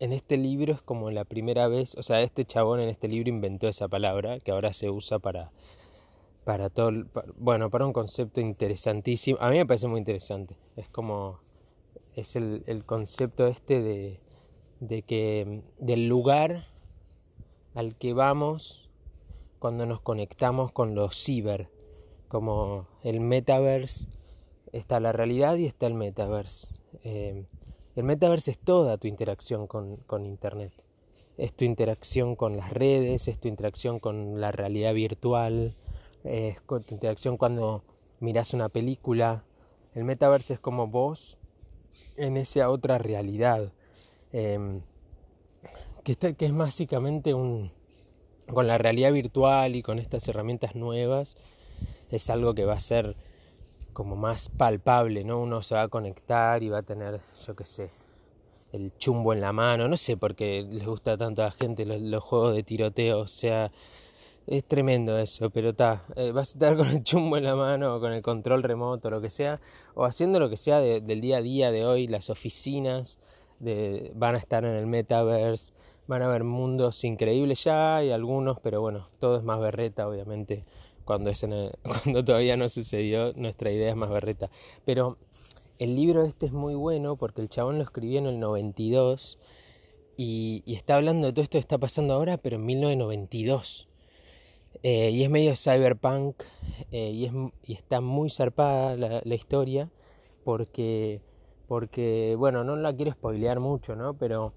en 0.00 0.12
este 0.12 0.36
libro 0.36 0.74
es 0.74 0.82
como 0.82 1.10
la 1.10 1.24
primera 1.24 1.68
vez, 1.68 1.94
o 1.96 2.02
sea, 2.02 2.20
este 2.20 2.44
chabón 2.44 2.80
en 2.80 2.90
este 2.90 3.08
libro 3.08 3.30
inventó 3.30 3.68
esa 3.68 3.88
palabra 3.88 4.38
que 4.40 4.50
ahora 4.50 4.72
se 4.72 4.90
usa 4.90 5.18
para 5.18 5.50
para 6.44 6.70
todo, 6.70 6.90
bueno, 7.36 7.70
para 7.70 7.86
un 7.86 7.92
concepto 7.92 8.40
interesantísimo. 8.40 9.38
A 9.40 9.50
mí 9.50 9.56
me 9.56 9.66
parece 9.66 9.88
muy 9.88 9.98
interesante. 9.98 10.56
Es 10.76 10.88
como, 10.88 11.40
es 12.14 12.36
el, 12.36 12.62
el 12.66 12.84
concepto 12.84 13.46
este 13.46 13.82
de, 13.82 14.20
de 14.80 15.02
que, 15.02 15.62
del 15.78 16.08
lugar 16.08 16.68
al 17.74 17.96
que 17.96 18.12
vamos 18.12 18.90
cuando 19.58 19.86
nos 19.86 20.00
conectamos 20.00 20.72
con 20.72 20.94
lo 20.94 21.10
ciber, 21.10 21.70
como 22.28 22.86
el 23.02 23.20
metaverse, 23.20 24.06
está 24.72 25.00
la 25.00 25.12
realidad 25.12 25.56
y 25.56 25.66
está 25.66 25.86
el 25.86 25.94
metaverse. 25.94 26.68
Eh, 27.02 27.46
El 27.96 28.04
metaverso 28.04 28.50
es 28.50 28.58
toda 28.58 28.98
tu 28.98 29.06
interacción 29.06 29.66
con, 29.68 29.98
con 30.06 30.26
Internet. 30.26 30.72
Es 31.36 31.54
tu 31.54 31.64
interacción 31.64 32.34
con 32.34 32.56
las 32.56 32.72
redes, 32.72 33.28
es 33.28 33.38
tu 33.38 33.48
interacción 33.48 34.00
con 34.00 34.40
la 34.40 34.50
realidad 34.50 34.94
virtual, 34.94 35.76
es 36.24 36.60
con 36.60 36.82
tu 36.82 36.94
interacción 36.94 37.36
cuando 37.36 37.84
miras 38.20 38.54
una 38.54 38.68
película. 38.68 39.44
El 39.94 40.04
metaverso 40.04 40.54
es 40.54 40.60
como 40.60 40.86
vos 40.88 41.38
en 42.16 42.36
esa 42.36 42.70
otra 42.70 42.98
realidad. 42.98 43.72
Em, 44.32 44.80
que, 46.02 46.16
es 46.38 46.56
básicamente 46.56 47.34
un, 47.34 47.70
con 48.52 48.66
la 48.66 48.78
realidad 48.78 49.12
virtual 49.12 49.76
y 49.76 49.82
con 49.82 49.98
estas 49.98 50.26
herramientas 50.28 50.74
nuevas, 50.74 51.36
es 52.10 52.30
algo 52.30 52.54
que 52.54 52.64
va 52.64 52.74
a 52.74 52.80
ser 52.80 53.14
como 53.92 54.16
más 54.16 54.48
palpable, 54.48 55.24
¿no? 55.24 55.40
Uno 55.40 55.62
se 55.62 55.74
va 55.74 55.82
a 55.82 55.88
conectar 55.88 56.62
y 56.62 56.68
va 56.68 56.78
a 56.78 56.82
tener, 56.82 57.20
yo 57.46 57.56
qué 57.56 57.64
sé, 57.64 57.90
el 58.72 58.92
chumbo 58.98 59.32
en 59.32 59.40
la 59.40 59.52
mano, 59.52 59.88
no 59.88 59.96
sé 59.96 60.16
por 60.16 60.34
qué 60.34 60.66
les 60.68 60.84
gusta 60.84 61.16
tanto 61.16 61.42
a 61.42 61.46
la 61.46 61.50
gente 61.52 61.86
los, 61.86 62.22
juegos 62.22 62.54
de 62.54 62.64
tiroteo, 62.64 63.20
o 63.20 63.28
sea, 63.28 63.70
es 64.46 64.64
tremendo 64.64 65.18
eso, 65.18 65.50
pero 65.50 65.70
está, 65.70 66.04
eh, 66.16 66.32
vas 66.32 66.50
a 66.50 66.52
estar 66.52 66.76
con 66.76 66.88
el 66.88 67.02
chumbo 67.02 67.36
en 67.36 67.44
la 67.44 67.56
mano 67.56 67.96
o 67.96 68.00
con 68.00 68.12
el 68.12 68.22
control 68.22 68.62
remoto, 68.62 69.10
lo 69.10 69.20
que 69.20 69.30
sea, 69.30 69.60
o 69.94 70.04
haciendo 70.04 70.38
lo 70.38 70.50
que 70.50 70.56
sea 70.56 70.80
del 70.80 71.20
día 71.20 71.38
a 71.38 71.42
día 71.42 71.70
de 71.70 71.86
hoy, 71.86 72.06
las 72.06 72.30
oficinas 72.30 73.18
de, 73.60 74.12
van 74.14 74.34
a 74.34 74.38
estar 74.38 74.64
en 74.64 74.74
el 74.74 74.86
metaverse, 74.86 75.72
van 76.06 76.22
a 76.22 76.26
haber 76.26 76.44
mundos 76.44 77.04
increíbles 77.04 77.64
ya, 77.64 77.96
hay 77.96 78.10
algunos, 78.10 78.60
pero 78.60 78.80
bueno, 78.80 79.06
todo 79.18 79.38
es 79.38 79.44
más 79.44 79.60
berreta, 79.60 80.08
obviamente 80.08 80.64
cuando, 81.04 81.30
es 81.30 81.44
cuando 81.82 82.24
todavía 82.24 82.56
no 82.56 82.68
sucedió, 82.68 83.32
nuestra 83.34 83.70
idea 83.70 83.90
es 83.90 83.96
más 83.96 84.10
berreta. 84.10 84.50
Pero 84.84 85.18
el 85.78 85.94
libro 85.94 86.22
este 86.24 86.46
es 86.46 86.52
muy 86.52 86.74
bueno 86.74 87.16
porque 87.16 87.42
el 87.42 87.48
chabón 87.48 87.78
lo 87.78 87.84
escribió 87.84 88.18
en 88.18 88.26
el 88.26 88.40
92 88.40 89.38
y, 90.16 90.62
y 90.64 90.74
está 90.74 90.96
hablando 90.96 91.26
de 91.26 91.32
todo 91.32 91.42
esto 91.42 91.56
que 91.56 91.60
está 91.60 91.78
pasando 91.78 92.14
ahora, 92.14 92.38
pero 92.38 92.56
en 92.56 92.66
1992. 92.66 93.88
Eh, 94.82 95.10
y 95.10 95.22
es 95.22 95.30
medio 95.30 95.54
cyberpunk 95.56 96.42
eh, 96.90 97.10
y, 97.10 97.24
es, 97.26 97.32
y 97.64 97.72
está 97.74 98.00
muy 98.00 98.30
zarpada 98.30 98.96
la, 98.96 99.34
historia 99.34 99.90
porque, 100.44 101.22
porque, 101.68 102.34
bueno, 102.38 102.64
no 102.64 102.76
la 102.76 102.94
quiero 102.94 103.12
spoilear 103.12 103.60
mucho, 103.60 103.96
¿no? 103.96 104.14
Pero, 104.14 104.52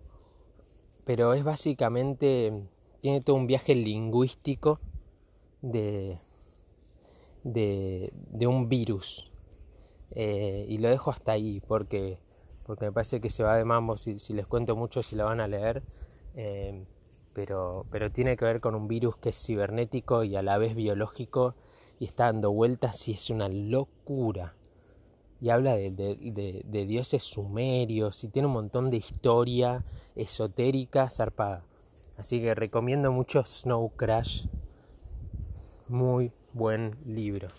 pero 1.05 1.33
es 1.33 1.43
básicamente, 1.43 2.51
tiene 2.99 3.21
todo 3.21 3.35
un 3.37 3.47
viaje 3.47 3.73
lingüístico 3.73 4.81
de, 5.61 6.19
de, 7.43 8.11
de 8.13 8.47
un 8.47 8.67
virus. 8.67 9.31
Eh, 10.11 10.65
y 10.67 10.77
lo 10.79 10.89
dejo 10.89 11.11
hasta 11.11 11.33
ahí 11.33 11.61
porque, 11.67 12.19
porque 12.65 12.85
me 12.85 12.91
parece 12.91 13.21
que 13.21 13.29
se 13.29 13.43
va 13.43 13.55
de 13.55 13.65
mambo 13.65 13.97
si, 13.97 14.19
si 14.19 14.33
les 14.33 14.47
cuento 14.47 14.75
mucho 14.75 15.01
si 15.01 15.15
la 15.15 15.23
van 15.23 15.39
a 15.39 15.47
leer. 15.47 15.83
Pero, 17.37 17.85
tiene 18.11 18.35
que 18.35 18.45
ver 18.45 18.59
con 18.59 18.73
un 18.73 18.87
virus 18.87 19.15
que 19.17 19.29
es 19.29 19.45
cibernético 19.45 20.23
y 20.23 20.35
a 20.35 20.41
la 20.41 20.57
vez 20.57 20.73
biológico 20.73 21.53
y 21.99 22.05
está 22.05 22.25
dando 22.25 22.51
vueltas 22.51 23.07
y 23.07 23.11
es 23.13 23.29
una 23.29 23.47
locura. 23.47 24.55
Y 25.39 25.51
habla 25.51 25.75
de, 25.75 25.91
de 25.91 26.85
dioses 26.87 27.21
sumerios 27.21 28.23
y 28.23 28.29
tiene 28.29 28.47
un 28.47 28.55
montón 28.55 28.89
de 28.89 28.97
historia 28.97 29.83
esotérica 30.15 31.11
zarpada. 31.11 31.63
Así 32.17 32.41
que 32.41 32.55
recomiendo 32.55 33.11
mucho 33.11 33.43
Snow 33.45 33.91
Crash. 33.95 34.47
Muy, 35.87 36.31
buen 36.53 36.95
libro. 37.05 37.49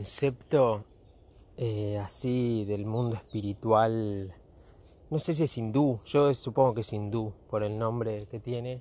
Concepto 0.00 0.82
eh, 1.58 1.98
así 1.98 2.64
del 2.64 2.86
mundo 2.86 3.16
espiritual, 3.16 4.34
no 5.10 5.18
sé 5.18 5.34
si 5.34 5.42
es 5.42 5.58
hindú, 5.58 6.00
yo 6.06 6.32
supongo 6.32 6.72
que 6.72 6.80
es 6.80 6.92
hindú 6.94 7.34
por 7.50 7.62
el 7.62 7.76
nombre 7.76 8.24
que 8.30 8.40
tiene, 8.40 8.80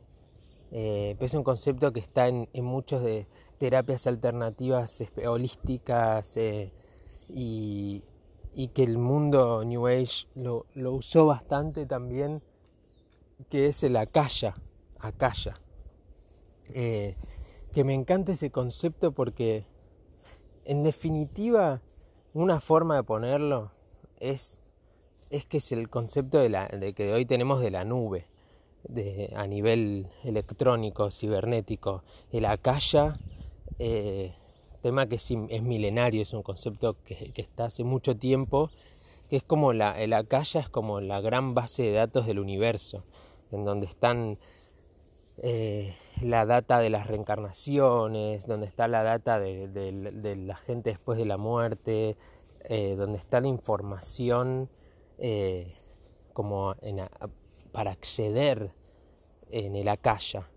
eh, 0.71 1.17
es 1.19 1.33
un 1.33 1.43
concepto 1.43 1.91
que 1.91 1.99
está 1.99 2.29
en, 2.29 2.47
muchas 2.63 3.03
de 3.03 3.27
terapias 3.57 4.07
alternativas 4.07 5.03
holísticas 5.27 6.37
eh, 6.37 6.71
y, 7.27 8.01
que 8.73 8.83
el 8.83 8.97
mundo 8.97 9.65
New 9.65 9.87
Age 9.87 10.25
lo, 10.35 10.65
usó 10.75 11.25
bastante 11.25 11.85
también, 11.85 12.41
que 13.49 13.67
es 13.67 13.83
el 13.83 13.97
akasha, 13.97 14.53
akasha. 14.99 15.59
Que 16.71 17.83
me 17.83 17.93
encanta 17.93 18.31
ese 18.31 18.51
concepto 18.51 19.11
porque 19.11 19.65
en 20.69 20.83
definitiva 20.83 21.81
una 22.35 22.59
forma 22.59 22.95
de 22.95 23.01
ponerlo 23.01 23.71
es, 24.19 24.61
que 25.49 25.57
es 25.57 25.71
el 25.71 25.89
concepto 25.89 26.37
de, 26.37 26.93
que 26.93 27.11
hoy 27.11 27.25
tenemos 27.25 27.59
de 27.59 27.71
la 27.71 27.85
nube 27.85 28.27
a 29.35 29.47
nivel 29.47 30.07
electrónico, 30.23 31.09
cibernético. 31.09 32.03
El 32.31 32.45
akasha, 32.45 33.19
eh, 33.79 34.35
tema 34.81 35.07
que 35.07 35.15
es, 35.15 35.31
milenario, 35.63 36.21
es 36.21 36.33
un 36.33 36.43
concepto 36.43 36.97
que, 37.03 37.33
está 37.35 37.65
hace 37.65 37.83
mucho 37.83 38.15
tiempo, 38.15 38.69
que 39.27 39.37
es 39.37 39.43
como 39.43 39.73
la, 39.73 39.99
el 39.99 40.13
akasha 40.13 40.59
es 40.59 40.69
como 40.69 41.01
la 41.01 41.19
gran 41.19 41.55
base 41.55 41.81
de 41.81 41.93
datos 41.93 42.27
del 42.27 42.37
universo, 42.37 43.05
en 43.51 43.65
donde 43.65 43.87
están 43.87 44.37
eh, 45.41 45.95
la 46.21 46.45
data 46.45 46.79
de 46.79 46.89
las 46.89 47.07
reencarnaciones, 47.07 48.45
donde 48.45 48.67
está 48.67 48.89
la 48.89 49.03
data 49.03 49.39
de, 49.39 50.35
la 50.37 50.55
gente 50.55 50.89
después 50.89 51.17
de 51.17 51.25
la 51.25 51.37
muerte, 51.37 52.17
eh, 52.65 52.95
donde 52.97 53.17
está 53.17 53.39
la 53.39 53.47
información 53.47 54.69
eh, 55.17 55.73
como 56.33 56.75
para 57.71 57.91
acceder 57.91 58.71
en 59.49 59.75
el 59.75 59.87
akasha. 59.87 60.49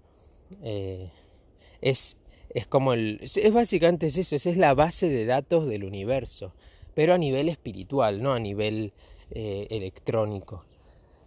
Es, 1.81 2.17
es 2.51 2.67
como. 2.67 2.95
Es 2.95 3.53
básicamente 3.53 4.07
es 4.07 4.17
eso, 4.17 4.37
es 4.37 4.57
la 4.57 4.75
base 4.75 5.09
de 5.09 5.27
datos 5.27 5.67
del 5.67 5.85
universo, 5.85 6.55
pero 6.95 7.15
a 7.15 7.19
nivel 7.19 7.49
espiritual, 7.49 8.21
no 8.21 8.33
a 8.33 8.41
nivel 8.41 8.93
electrónico. 9.31 10.65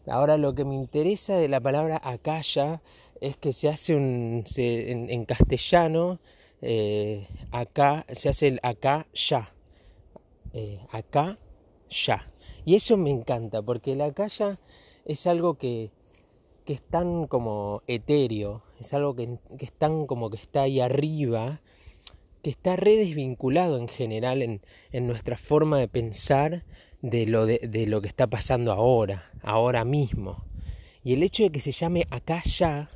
Ahora 0.08 0.38
lo 0.38 0.54
que 0.54 0.65
me 0.65 0.76
interesa 0.76 1.36
de 1.38 1.48
la 1.48 1.60
palabra 1.60 2.00
akasha 2.04 2.82
es 3.22 3.38
que 3.38 3.54
se 3.54 3.70
hace 3.70 3.96
un. 3.96 4.44
en, 4.58 5.26
castellano, 5.26 6.20
eh, 6.62 7.28
acá, 7.52 8.06
se 8.12 8.30
hace 8.30 8.48
el 8.48 8.60
acá 8.62 9.08
ya. 9.13 9.54
acá 10.91 11.39
ya. 11.89 12.26
Y 12.65 12.76
eso 12.76 12.98
me 12.98 13.10
encanta, 13.10 13.62
porque 13.62 13.94
el 13.94 14.02
akasha 14.02 14.60
es 15.06 15.28
algo 15.28 15.56
que, 15.56 15.91
que 16.65 16.74
es 16.74 16.82
tan 16.82 17.28
como 17.28 17.84
etéreo, 17.88 18.63
es 18.80 18.94
algo 18.94 19.15
que, 19.15 19.38
que, 19.58 19.65
es 19.65 19.72
tan 19.72 20.08
como 20.08 20.30
que 20.30 20.38
está 20.38 20.63
ahí 20.63 20.80
arriba, 20.80 21.62
que 22.41 22.50
está 22.50 22.76
re 22.76 22.96
desvinculado 22.96 23.78
en 23.78 23.88
general 23.88 24.41
en, 24.41 24.62
en 24.91 25.08
nuestra 25.08 25.38
forma 25.38 25.80
de 25.80 25.88
pensar 25.88 26.63
de 27.06 27.28
lo, 27.28 27.46
de, 27.46 27.60
de 27.60 27.86
lo 27.86 28.02
que 28.02 28.08
está 28.08 28.28
pasando 28.28 28.72
ahora, 28.72 29.32
ahora 29.44 29.86
mismo. 29.86 30.44
Y 31.04 31.13
el 31.13 31.22
hecho 31.22 31.44
de 31.44 31.52
que 31.52 31.62
se 31.62 31.72
llame 31.72 32.08
acá 32.10 32.41
ya, 32.44 32.89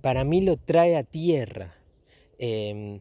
para 0.00 0.22
mí 0.22 0.40
lo 0.40 0.56
trae 0.56 0.96
a 0.96 1.02
tierra. 1.02 1.74
Eh, 2.38 3.00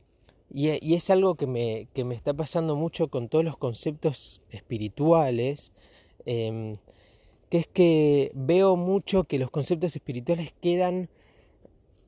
y, 0.51 0.93
es 0.95 1.09
algo 1.11 1.35
que 1.35 1.45
me, 1.45 1.87
que 1.93 2.03
me, 2.03 2.15
está 2.15 2.33
pasando 2.33 2.75
mucho 2.75 3.09
con 3.09 3.29
todos 3.29 3.45
los 3.45 3.57
conceptos 3.57 4.41
espirituales. 4.49 5.71
Eh, 6.25 6.77
que 7.49 7.59
es 7.59 7.67
que 7.67 8.31
veo 8.33 8.75
mucho 8.75 9.23
que 9.25 9.39
los 9.39 9.51
conceptos 9.51 9.95
espirituales 9.95 10.53
quedan 10.59 11.09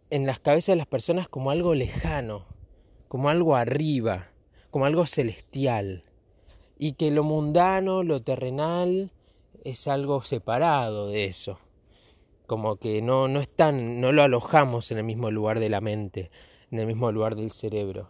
en 0.10 0.26
las 0.26 0.40
cabezas 0.40 0.74
de 0.74 0.78
las 0.78 0.88
personas 0.88 1.30
como 1.30 1.52
algo 1.52 1.76
lejano, 1.76 2.46
como 3.08 3.30
algo 3.30 3.56
arriba, 3.56 4.32
como 4.72 4.86
algo 4.86 5.06
celestial, 5.06 6.04
y 6.80 6.94
que 6.94 7.12
lo 7.12 7.24
mundano, 7.24 8.04
lo 8.04 8.22
terrenal, 8.22 9.12
es 9.66 9.88
algo 9.90 10.24
separado 10.24 11.10
de 11.10 11.26
eso, 11.26 11.60
como 12.48 12.78
que 12.78 13.02
no, 13.02 13.28
no 13.28 13.42
están, 13.42 14.00
no 14.00 14.14
lo 14.14 14.24
alojamos 14.24 14.90
en 14.92 15.00
el 15.00 15.04
mismo 15.04 15.30
lugar 15.30 15.60
de 15.60 15.70
la 15.70 15.82
mente, 15.82 16.32
en 16.72 16.80
el 16.80 16.88
mismo 16.88 17.12
lugar 17.12 17.36
del 17.36 17.52
cerebro. 17.52 18.08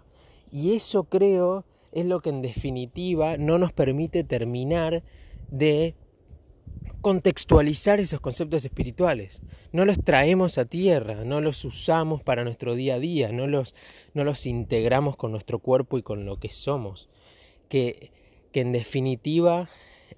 Y 0.52 0.76
eso 0.76 1.04
creo 1.04 1.66
es 1.92 2.06
lo 2.06 2.22
que 2.22 2.30
en 2.30 2.44
definitiva 2.44 3.38
no 3.38 3.58
nos 3.58 3.74
permite 3.74 4.24
terminar 4.24 5.04
de 5.50 5.96
contextualizar 7.02 8.00
esos 8.00 8.20
conceptos 8.20 8.66
espirituales. 8.66 9.42
No 9.72 9.86
los 9.86 10.04
traemos 10.04 10.60
a 10.60 10.66
tierra, 10.66 11.24
no 11.24 11.42
los 11.42 11.66
usamos 11.66 12.22
para 12.22 12.44
nuestro 12.44 12.76
día 12.76 12.96
a 12.96 13.00
día, 13.00 13.32
no 13.32 13.48
los, 13.48 13.74
no 14.14 14.24
los 14.24 14.46
integramos 14.46 15.16
con 15.16 15.32
nuestro 15.32 15.58
cuerpo 15.58 15.98
y 15.98 16.04
con 16.04 16.26
lo 16.26 16.40
que 16.40 16.50
somos. 16.50 17.10
Que, 17.70 18.12
que 18.52 18.62
en 18.62 18.72
definitiva 18.72 19.70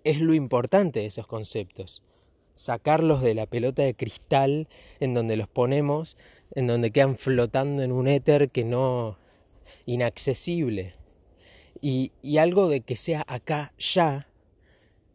es 0.04 0.20
lo 0.22 0.34
importante 0.34 1.02
de 1.02 1.06
esos 1.08 1.28
conceptos. 1.28 2.04
Sacarlos 2.54 3.22
de 3.22 3.34
la 3.34 3.46
pelota 3.46 3.84
de 3.84 3.94
cristal 3.94 4.68
en 5.00 5.14
donde 5.14 5.38
los 5.38 5.48
ponemos, 5.48 6.18
en 6.54 6.68
donde 6.68 6.92
quedan 6.92 7.16
flotando 7.16 7.84
en 7.84 7.92
un 7.92 8.08
éter 8.08 8.50
que 8.50 8.64
no 8.64 9.18
inaccesible. 9.86 10.94
Y, 11.82 12.12
y 12.22 12.38
algo 12.38 12.68
de 12.68 12.82
que 12.82 12.96
sea 12.96 13.24
acá 13.28 13.74
ya 13.78 14.28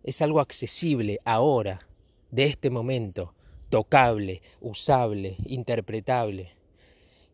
es 0.03 0.23
algo 0.23 0.41
accesible 0.41 1.21
ahora, 1.25 1.87
de 2.31 2.45
este 2.45 2.71
momento, 2.71 3.35
tocable, 3.69 4.43
usable, 4.61 5.37
interpretable. 5.45 6.53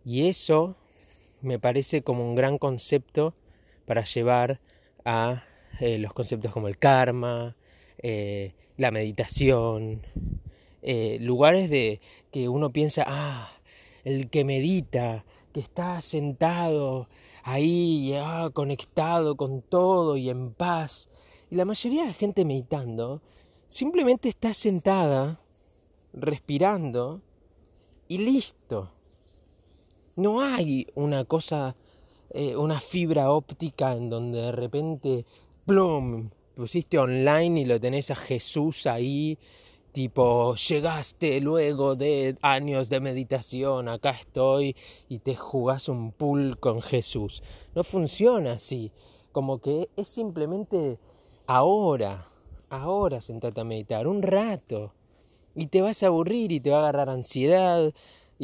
Y 0.04 0.26
eso 0.28 0.76
me 1.40 1.58
parece 1.58 2.02
como 2.02 2.28
un 2.28 2.34
gran 2.34 2.58
concepto 2.58 3.34
para 3.86 4.04
llevar 4.04 4.60
a 5.04 5.44
eh, 5.80 5.98
los 5.98 6.12
conceptos 6.12 6.52
como 6.52 6.68
el 6.68 6.78
karma, 6.78 7.56
eh, 7.98 8.54
la 8.76 8.90
meditación, 8.90 10.02
eh, 10.82 11.18
lugares 11.20 11.70
de 11.70 12.00
que 12.30 12.48
uno 12.48 12.72
piensa, 12.72 13.04
ah, 13.06 13.50
el 14.04 14.28
que 14.28 14.44
medita, 14.44 15.24
que 15.52 15.60
está 15.60 16.00
sentado 16.00 17.08
ahí, 17.42 18.14
ah, 18.16 18.50
conectado 18.52 19.36
con 19.36 19.62
todo 19.62 20.16
y 20.16 20.30
en 20.30 20.52
paz. 20.52 21.08
Y 21.50 21.56
la 21.56 21.64
mayoría 21.64 22.02
de 22.02 22.08
la 22.08 22.14
gente 22.14 22.44
meditando 22.44 23.22
simplemente 23.66 24.28
está 24.28 24.54
sentada, 24.54 25.40
respirando 26.12 27.22
y 28.08 28.18
listo. 28.18 28.90
No 30.16 30.42
hay 30.42 30.86
una 30.94 31.24
cosa, 31.24 31.74
una 32.56 32.80
fibra 32.80 33.30
óptica 33.30 33.92
en 33.94 34.10
donde 34.10 34.40
de 34.40 34.52
repente 34.52 35.24
plum, 35.66 36.30
pusiste 36.54 36.98
online 36.98 37.60
y 37.60 37.64
lo 37.64 37.80
tenés 37.80 38.10
a 38.10 38.16
Jesús 38.16 38.86
ahí, 38.86 39.38
tipo, 39.92 40.54
llegaste 40.54 41.40
luego 41.40 41.94
de 41.94 42.36
años 42.42 42.88
de 42.88 43.00
meditación, 43.00 43.88
acá 43.88 44.10
estoy 44.10 44.76
y 45.08 45.18
te 45.18 45.34
jugás 45.34 45.88
un 45.88 46.10
pool 46.10 46.58
con 46.58 46.80
Jesús. 46.82 47.42
No 47.74 47.84
funciona 47.84 48.52
así, 48.52 48.92
como 49.32 49.60
que 49.60 49.88
es 49.96 50.08
simplemente 50.08 50.98
ahora, 51.46 52.28
ahora 52.70 53.20
sentate 53.20 53.60
a 53.60 53.64
meditar, 53.64 54.06
un 54.06 54.22
rato, 54.22 54.94
y 55.54 55.66
te 55.66 55.82
vas 55.82 56.02
a 56.02 56.06
aburrir 56.06 56.50
y 56.52 56.60
te 56.60 56.70
va 56.70 56.78
a 56.78 56.80
agarrar 56.80 57.10
ansiedad, 57.10 57.92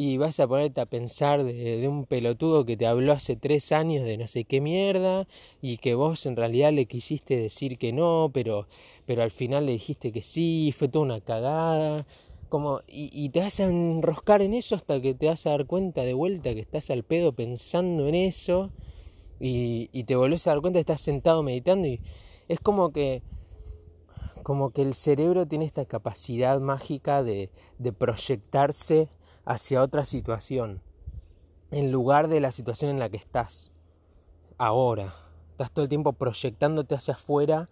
y 0.01 0.17
vas 0.17 0.39
a 0.39 0.47
ponerte 0.47 0.79
a 0.79 0.85
pensar 0.85 1.43
de, 1.43 1.85
un 1.89 2.05
pelotudo 2.05 2.63
que 2.65 2.77
te 2.77 2.87
habló 2.87 3.11
hace 3.11 3.35
tres 3.35 3.73
años 3.73 4.05
de 4.05 4.17
no 4.17 4.27
sé 4.29 4.45
qué 4.45 4.61
mierda 4.61 5.27
y 5.61 5.75
que 5.75 5.93
vos 5.93 6.25
en 6.25 6.37
realidad 6.37 6.71
le 6.71 6.85
quisiste 6.85 7.35
decir 7.35 7.77
que 7.77 7.91
no, 7.91 8.31
pero, 8.33 8.65
pero 9.05 9.23
al 9.23 9.29
final 9.29 9.65
le 9.65 9.73
dijiste 9.73 10.13
que 10.13 10.21
sí, 10.21 10.73
fue 10.73 10.87
toda 10.87 11.03
una 11.03 11.19
cagada. 11.19 12.05
Como, 12.47 12.79
y, 12.87 13.27
te 13.27 13.41
vas 13.41 13.59
a 13.59 13.65
enroscar 13.65 14.41
en 14.41 14.53
eso 14.53 14.73
hasta 14.73 15.01
que 15.01 15.15
te 15.15 15.25
vas 15.25 15.45
a 15.45 15.49
dar 15.49 15.65
cuenta 15.65 16.03
de 16.03 16.13
vuelta 16.13 16.53
que 16.53 16.61
estás 16.61 16.89
al 16.91 17.03
pedo 17.03 17.33
pensando 17.33 18.07
en 18.07 18.15
eso 18.15 18.71
y, 19.37 19.89
y 19.91 20.05
te 20.05 20.15
volvés 20.15 20.47
a 20.47 20.51
dar 20.51 20.61
cuenta 20.61 20.77
que 20.77 20.81
estás 20.81 21.01
sentado 21.01 21.43
meditando 21.43 21.89
y 21.89 21.99
es 22.47 22.61
como 22.61 22.93
que 22.93 23.21
como 24.43 24.71
que 24.71 24.81
el 24.81 24.93
cerebro 24.93 25.45
tiene 25.45 25.65
esta 25.65 25.83
capacidad 25.83 26.59
mágica 26.61 27.21
de, 27.21 27.51
de 27.77 27.93
proyectarse 27.93 29.09
hacia 29.49 29.81
otra 29.81 30.05
situación, 30.05 30.79
en 31.71 31.91
lugar 31.91 32.27
de 32.27 32.39
la 32.39 32.51
situación 32.51 32.91
en 32.91 32.99
la 32.99 33.09
que 33.09 33.17
estás 33.17 33.73
ahora. 34.59 35.15
Estás 35.51 35.71
todo 35.71 35.83
el 35.83 35.89
tiempo 35.89 36.13
proyectándote 36.13 36.93
hacia 36.93 37.15
afuera. 37.15 37.65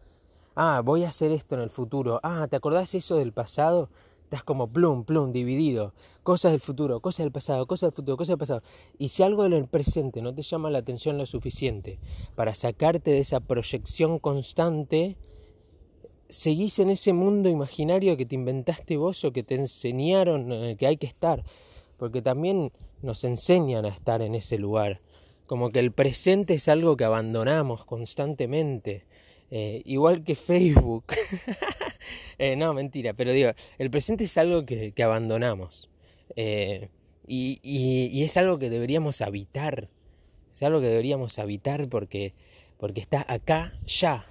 Ah, 0.55 0.81
voy 0.83 1.03
a 1.03 1.09
hacer 1.09 1.31
esto 1.31 1.53
en 1.53 1.61
el 1.61 1.69
futuro. 1.69 2.19
Ah, 2.23 2.47
¿te 2.49 2.55
acordás 2.55 2.95
eso 2.95 3.17
del 3.17 3.31
pasado? 3.31 3.91
Estás 4.23 4.43
como 4.43 4.67
plum, 4.67 5.03
plum, 5.03 5.31
dividido. 5.31 5.93
Cosas 6.23 6.51
del 6.51 6.61
futuro, 6.61 6.99
cosas 6.99 7.25
del 7.25 7.31
pasado, 7.31 7.67
cosas 7.67 7.91
del 7.91 7.95
futuro, 7.95 8.17
cosas 8.17 8.29
del 8.29 8.39
pasado. 8.39 8.63
Y 8.97 9.09
si 9.09 9.21
algo 9.21 9.47
del 9.47 9.67
presente 9.67 10.23
no 10.23 10.33
te 10.33 10.41
llama 10.41 10.71
la 10.71 10.79
atención 10.79 11.19
lo 11.19 11.27
suficiente 11.27 11.99
para 12.33 12.55
sacarte 12.55 13.11
de 13.11 13.19
esa 13.19 13.39
proyección 13.39 14.17
constante, 14.17 15.15
seguís 16.29 16.79
en 16.79 16.89
ese 16.89 17.13
mundo 17.13 17.49
imaginario 17.49 18.17
que 18.17 18.25
te 18.25 18.35
inventaste 18.35 18.97
vos 18.97 19.23
o 19.23 19.31
que 19.31 19.43
te 19.43 19.55
enseñaron 19.55 20.75
que 20.75 20.87
hay 20.87 20.97
que 20.97 21.07
estar, 21.07 21.43
porque 21.97 22.21
también 22.21 22.71
nos 23.01 23.23
enseñan 23.23 23.85
a 23.85 23.89
estar 23.89 24.21
en 24.21 24.35
ese 24.35 24.57
lugar, 24.57 25.01
como 25.45 25.69
que 25.69 25.79
el 25.79 25.91
presente 25.91 26.55
es 26.55 26.67
algo 26.67 26.97
que 26.97 27.05
abandonamos 27.05 27.85
constantemente, 27.85 29.05
eh, 29.51 29.81
igual 29.85 30.23
que 30.23 30.35
Facebook. 30.35 31.05
Eh, 32.39 32.55
no, 32.55 32.71
mentira, 32.73 33.13
pero 33.15 33.33
digo, 33.33 33.49
el 33.79 33.89
presente 33.89 34.25
es 34.25 34.37
algo 34.37 34.63
que, 34.63 34.93
abandonamos 35.03 35.89
y, 37.27 37.59
y, 37.61 38.23
es 38.23 38.37
algo 38.37 38.57
que 38.59 38.69
deberíamos 38.69 39.21
habitar, 39.21 39.89
es 40.53 40.63
algo 40.63 40.79
que 40.79 40.87
deberíamos 40.87 41.37
habitar 41.39 41.89
porque, 41.89 42.33
porque 42.77 43.01
está 43.01 43.25
acá 43.27 43.73
ya. 43.85 44.25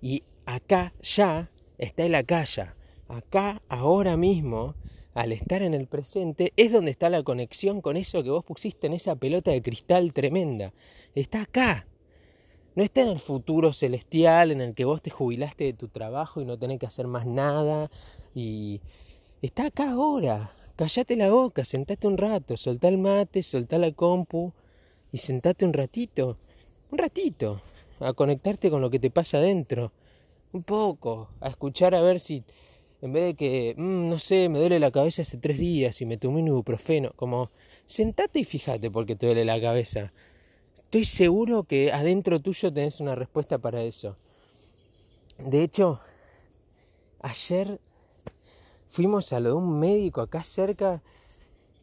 Y 0.00 0.22
acá 0.46 0.94
ya 1.02 1.50
está 1.78 2.04
en 2.04 2.12
la 2.12 2.24
calle. 2.24 2.66
Acá, 3.08 3.62
ahora 3.68 4.16
mismo, 4.16 4.74
al 5.14 5.32
estar 5.32 5.62
en 5.62 5.74
el 5.74 5.86
presente, 5.86 6.52
es 6.56 6.72
donde 6.72 6.90
está 6.90 7.10
la 7.10 7.22
conexión 7.22 7.80
con 7.80 7.96
eso 7.96 8.22
que 8.22 8.30
vos 8.30 8.44
pusiste 8.44 8.86
en 8.86 8.92
esa 8.92 9.16
pelota 9.16 9.50
de 9.50 9.62
cristal 9.62 10.12
tremenda. 10.12 10.72
Está 11.14 11.42
acá. 11.42 11.86
No 12.76 12.84
está 12.84 13.02
en 13.02 13.08
el 13.08 13.18
futuro 13.18 13.72
celestial 13.72 14.52
en 14.52 14.60
el 14.60 14.74
que 14.74 14.84
vos 14.84 15.02
te 15.02 15.10
jubilaste 15.10 15.64
de 15.64 15.72
tu 15.72 15.88
trabajo 15.88 16.40
y 16.40 16.44
no 16.44 16.58
tenés 16.58 16.78
que 16.78 16.86
hacer 16.86 17.06
más 17.06 17.26
nada. 17.26 17.90
Y 18.34 18.80
está 19.42 19.66
acá 19.66 19.90
ahora. 19.90 20.54
Callate 20.76 21.16
la 21.16 21.30
boca, 21.30 21.64
sentate 21.64 22.06
un 22.06 22.16
rato, 22.16 22.56
soltá 22.56 22.88
el 22.88 22.98
mate, 22.98 23.42
soltá 23.42 23.78
la 23.78 23.92
compu 23.92 24.52
y 25.12 25.18
sentate 25.18 25.64
un 25.64 25.72
ratito. 25.72 26.38
Un 26.90 26.98
ratito. 26.98 27.60
A 27.98 28.12
conectarte 28.14 28.70
con 28.70 28.80
lo 28.80 28.88
que 28.88 28.98
te 28.98 29.10
pasa 29.10 29.38
adentro 29.38 29.92
un 30.52 30.62
poco, 30.62 31.28
a 31.40 31.48
escuchar 31.48 31.94
a 31.94 32.00
ver 32.00 32.18
si, 32.20 32.44
en 33.02 33.12
vez 33.12 33.24
de 33.24 33.34
que, 33.34 33.74
mm, 33.76 34.08
no 34.08 34.18
sé, 34.18 34.48
me 34.48 34.58
duele 34.58 34.78
la 34.78 34.90
cabeza 34.90 35.22
hace 35.22 35.38
tres 35.38 35.58
días 35.58 36.00
y 36.00 36.06
me 36.06 36.18
tomé 36.18 36.40
un 36.40 36.48
ibuprofeno, 36.48 37.12
como, 37.16 37.50
sentate 37.86 38.40
y 38.40 38.44
fíjate 38.44 38.90
por 38.90 39.06
qué 39.06 39.16
te 39.16 39.26
duele 39.26 39.44
la 39.44 39.60
cabeza. 39.60 40.12
Estoy 40.76 41.04
seguro 41.04 41.64
que 41.64 41.92
adentro 41.92 42.40
tuyo 42.40 42.72
tenés 42.72 43.00
una 43.00 43.14
respuesta 43.14 43.58
para 43.58 43.82
eso. 43.82 44.16
De 45.38 45.62
hecho, 45.62 46.00
ayer 47.22 47.80
fuimos 48.88 49.32
a 49.32 49.40
lo 49.40 49.50
de 49.50 49.54
un 49.54 49.78
médico 49.78 50.20
acá 50.20 50.42
cerca 50.42 51.02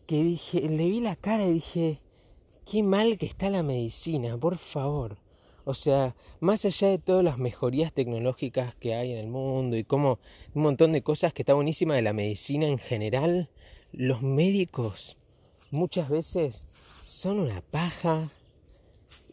que 0.07 0.23
dije, 0.23 0.61
le 0.61 0.89
vi 0.89 0.99
la 0.99 1.15
cara 1.15 1.45
y 1.45 1.53
dije, 1.53 2.01
qué 2.65 2.83
mal 2.83 3.17
que 3.17 3.25
está 3.25 3.49
la 3.49 3.63
medicina, 3.63 4.37
por 4.37 4.57
favor. 4.57 5.17
O 5.67 5.73
sea, 5.73 6.15
más 6.39 6.63
allá 6.63 6.87
de 6.87 6.97
todas 6.97 7.25
las 7.25 7.39
mejorías 7.39 7.91
tecnológicas 7.91 8.73
que 8.75 8.95
hay 8.95 9.11
en 9.11 9.17
el 9.17 9.27
mundo 9.27 9.75
y 9.75 9.83
como 9.83 10.17
un 10.53 10.61
montón 10.61 10.93
de 10.93 11.01
cosas 11.01 11.33
que 11.33 11.41
está 11.41 11.55
buenísima 11.55 11.93
de 11.93 12.01
la 12.01 12.13
medicina 12.13 12.65
en 12.67 12.77
general, 12.77 13.49
los 13.91 14.21
médicos 14.21 15.17
muchas 15.69 16.07
veces 16.07 16.67
son 17.03 17.41
una 17.41 17.59
paja. 17.59 18.31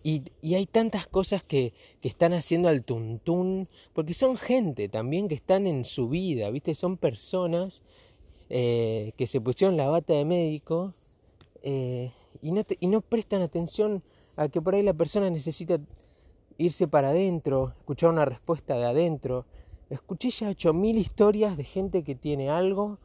Y, 0.03 0.25
hay 0.53 0.67
tantas 0.67 1.07
cosas 1.07 1.45
que, 1.45 1.73
que, 2.01 2.09
están 2.09 2.33
haciendo 2.33 2.69
al 2.69 2.83
tuntún, 2.83 3.69
porque 3.93 4.13
son 4.13 4.37
gente 4.37 4.89
también 4.89 5.29
que 5.29 5.37
están 5.37 5.69
en 5.69 5.85
su 5.85 6.09
vida, 6.09 6.51
¿viste? 6.51 6.75
Son 6.75 6.97
personas 6.97 7.85
eh, 8.51 9.13
que 9.17 9.29
se 9.29 9.41
pusieron 9.41 9.77
la 9.77 9.89
bata 9.89 10.15
de 10.15 10.25
médico 10.25 10.93
eh, 11.63 12.11
y, 12.43 12.51
no 12.51 12.63
y 12.81 12.89
no 12.89 13.03
prestan 13.03 13.43
atención 13.43 14.03
a 14.35 14.49
que 14.49 14.61
por 14.61 14.75
ahí 14.75 14.83
la 14.83 14.95
persona 14.95 15.31
necesita 15.31 15.79
irse 16.59 16.89
para 16.89 17.11
adentro, 17.11 17.75
escuchar 17.79 18.11
una 18.11 18.25
respuesta 18.25 18.77
de 18.77 18.87
adentro. 18.87 19.47
Escuché 19.91 20.31
ya 20.31 20.49
ocho 20.49 20.73
mil 20.73 20.97
historias 20.97 21.57
de 21.57 21.65
gente 21.65 22.03
que 22.03 22.15
tiene 22.15 22.51
algo 22.51 22.99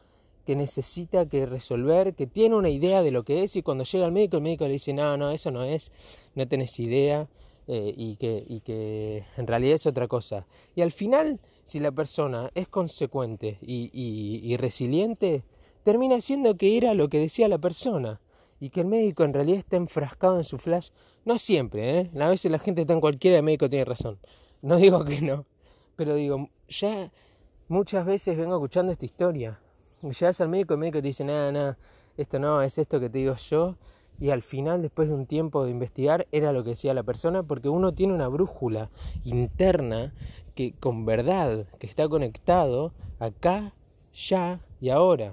que 0.46 0.56
necesita 0.56 1.28
que 1.28 1.46
resolver, 1.46 2.16
que 2.16 2.26
tiene 2.26 2.56
una 2.56 2.70
idea 2.70 3.04
de 3.04 3.12
lo 3.12 3.24
que 3.24 3.44
es 3.44 3.56
y 3.56 3.62
cuando 3.62 3.84
llega 3.84 4.06
al 4.06 4.12
médico 4.12 4.38
el 4.38 4.44
médico 4.44 4.66
le 4.66 4.74
dice 4.74 4.94
no, 4.94 5.16
no, 5.16 5.30
eso 5.30 5.52
no 5.52 5.64
es, 5.64 5.92
no 6.34 6.48
tenés 6.48 6.80
idea 6.80 7.30
eh, 7.68 7.94
y, 7.96 8.16
que, 8.16 8.44
y 8.48 8.62
que 8.62 9.24
en 9.38 9.46
realidad 9.46 9.76
es 9.76 9.86
otra 9.86 10.08
cosa. 10.08 10.48
Y 10.76 10.82
al 10.82 10.92
final, 10.92 11.40
si 11.66 11.80
la 11.80 11.92
persona 11.92 12.50
es 12.56 12.68
consecuente 12.68 13.60
y, 13.62 13.92
y, 13.94 14.42
y 14.52 14.58
resiliente, 14.58 15.44
termina 15.84 16.20
siendo 16.20 16.58
que 16.58 16.78
era 16.78 16.96
lo 16.96 17.10
que 17.10 17.20
decía 17.20 17.48
la 17.48 17.60
persona 17.60 18.20
y 18.60 18.70
que 18.70 18.82
el 18.82 18.88
médico 18.88 19.24
en 19.24 19.34
realidad 19.34 19.60
está 19.60 19.78
enfrascado 19.78 20.38
en 20.38 20.44
su 20.44 20.58
flash. 20.58 20.90
No 21.26 21.38
siempre, 21.38 22.00
¿eh? 22.00 22.12
A 22.20 22.28
veces 22.28 22.52
la 22.52 22.60
gente 22.60 22.82
está 22.82 22.94
en 22.94 23.02
cualquiera 23.02 23.36
y 23.36 23.40
el 23.40 23.44
médico 23.44 23.70
tiene 23.70 23.86
razón. 23.86 24.20
No 24.62 24.76
digo 24.78 25.04
que 25.06 25.22
no, 25.22 25.46
pero 25.96 26.16
digo, 26.16 26.50
ya 26.68 27.12
muchas 27.68 28.06
veces 28.06 28.38
vengo 28.38 28.56
escuchando 28.56 28.92
esta 28.92 29.06
historia. 29.06 29.60
Llegas 30.02 30.42
al 30.42 30.50
médico 30.50 30.74
y 30.74 30.76
el 30.76 30.80
médico 30.80 31.02
te 31.02 31.08
dice, 31.08 31.24
nada, 31.24 31.52
nada, 31.52 31.78
esto 32.18 32.40
no, 32.40 32.62
es 32.62 32.78
esto 32.78 33.00
que 33.00 33.10
te 33.10 33.20
digo 33.20 33.36
yo. 33.36 33.78
Y 34.20 34.32
al 34.32 34.42
final, 34.42 34.82
después 34.82 35.08
de 35.08 35.16
un 35.16 35.26
tiempo 35.26 35.64
de 35.64 35.72
investigar, 35.72 36.28
era 36.34 36.52
lo 36.52 36.64
que 36.64 36.72
decía 36.72 36.94
la 36.94 37.04
persona, 37.04 37.44
porque 37.44 37.70
uno 37.70 37.94
tiene 37.94 38.14
una 38.14 38.28
brújula 38.28 38.90
interna 39.24 40.14
que 40.56 40.74
con 40.74 41.06
verdad, 41.06 41.66
que 41.80 41.88
está 41.88 42.10
conectado 42.10 42.92
acá, 43.20 43.74
ya 44.12 44.60
y 44.82 44.90
ahora. 44.90 45.32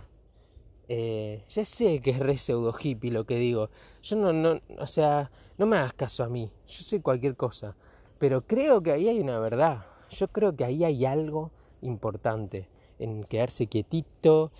Eh, 0.89 1.43
ya 1.49 1.65
sé 1.65 2.01
que 2.01 2.11
es 2.11 2.19
re 2.21 2.39
pseudo 2.39 2.75
hippie 2.79 3.11
lo 3.11 3.25
que 3.25 3.37
digo. 3.37 3.71
Yo 4.03 4.17
no, 4.17 4.33
no, 4.33 4.61
o 4.79 4.87
sea, 4.87 5.31
no 5.59 5.67
me 5.67 5.77
hagas 5.77 5.95
caso 5.95 6.25
a 6.25 6.29
mí. 6.29 6.51
Yo 6.67 6.83
sé 6.83 7.01
cualquier 7.01 7.37
cosa. 7.37 7.77
Pero 8.19 8.47
creo 8.47 8.83
que 8.83 8.93
ahí 8.93 9.09
hay 9.09 9.21
una 9.21 9.39
verdad. 9.41 9.87
Yo 10.11 10.29
creo 10.29 10.55
que 10.55 10.65
ahí 10.65 10.85
hay 10.85 11.05
algo 11.05 11.51
importante. 11.83 12.69
En 12.99 13.25
quedarse 13.25 13.67
quietito, 13.67 14.53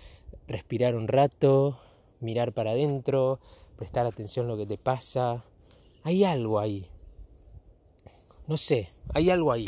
respirar 0.47 0.95
un 0.95 1.07
rato, 1.07 1.79
mirar 2.19 2.53
para 2.53 2.71
adentro, 2.71 3.39
prestar 3.77 4.05
atención 4.05 4.45
a 4.45 4.49
lo 4.49 4.57
que 4.57 4.65
te 4.65 4.77
pasa. 4.77 5.43
Hay 6.03 6.23
algo 6.23 6.59
ahí. 6.59 6.89
No 8.47 8.57
sé, 8.57 8.89
hay 9.13 9.29
algo 9.29 9.51
ahí. 9.51 9.67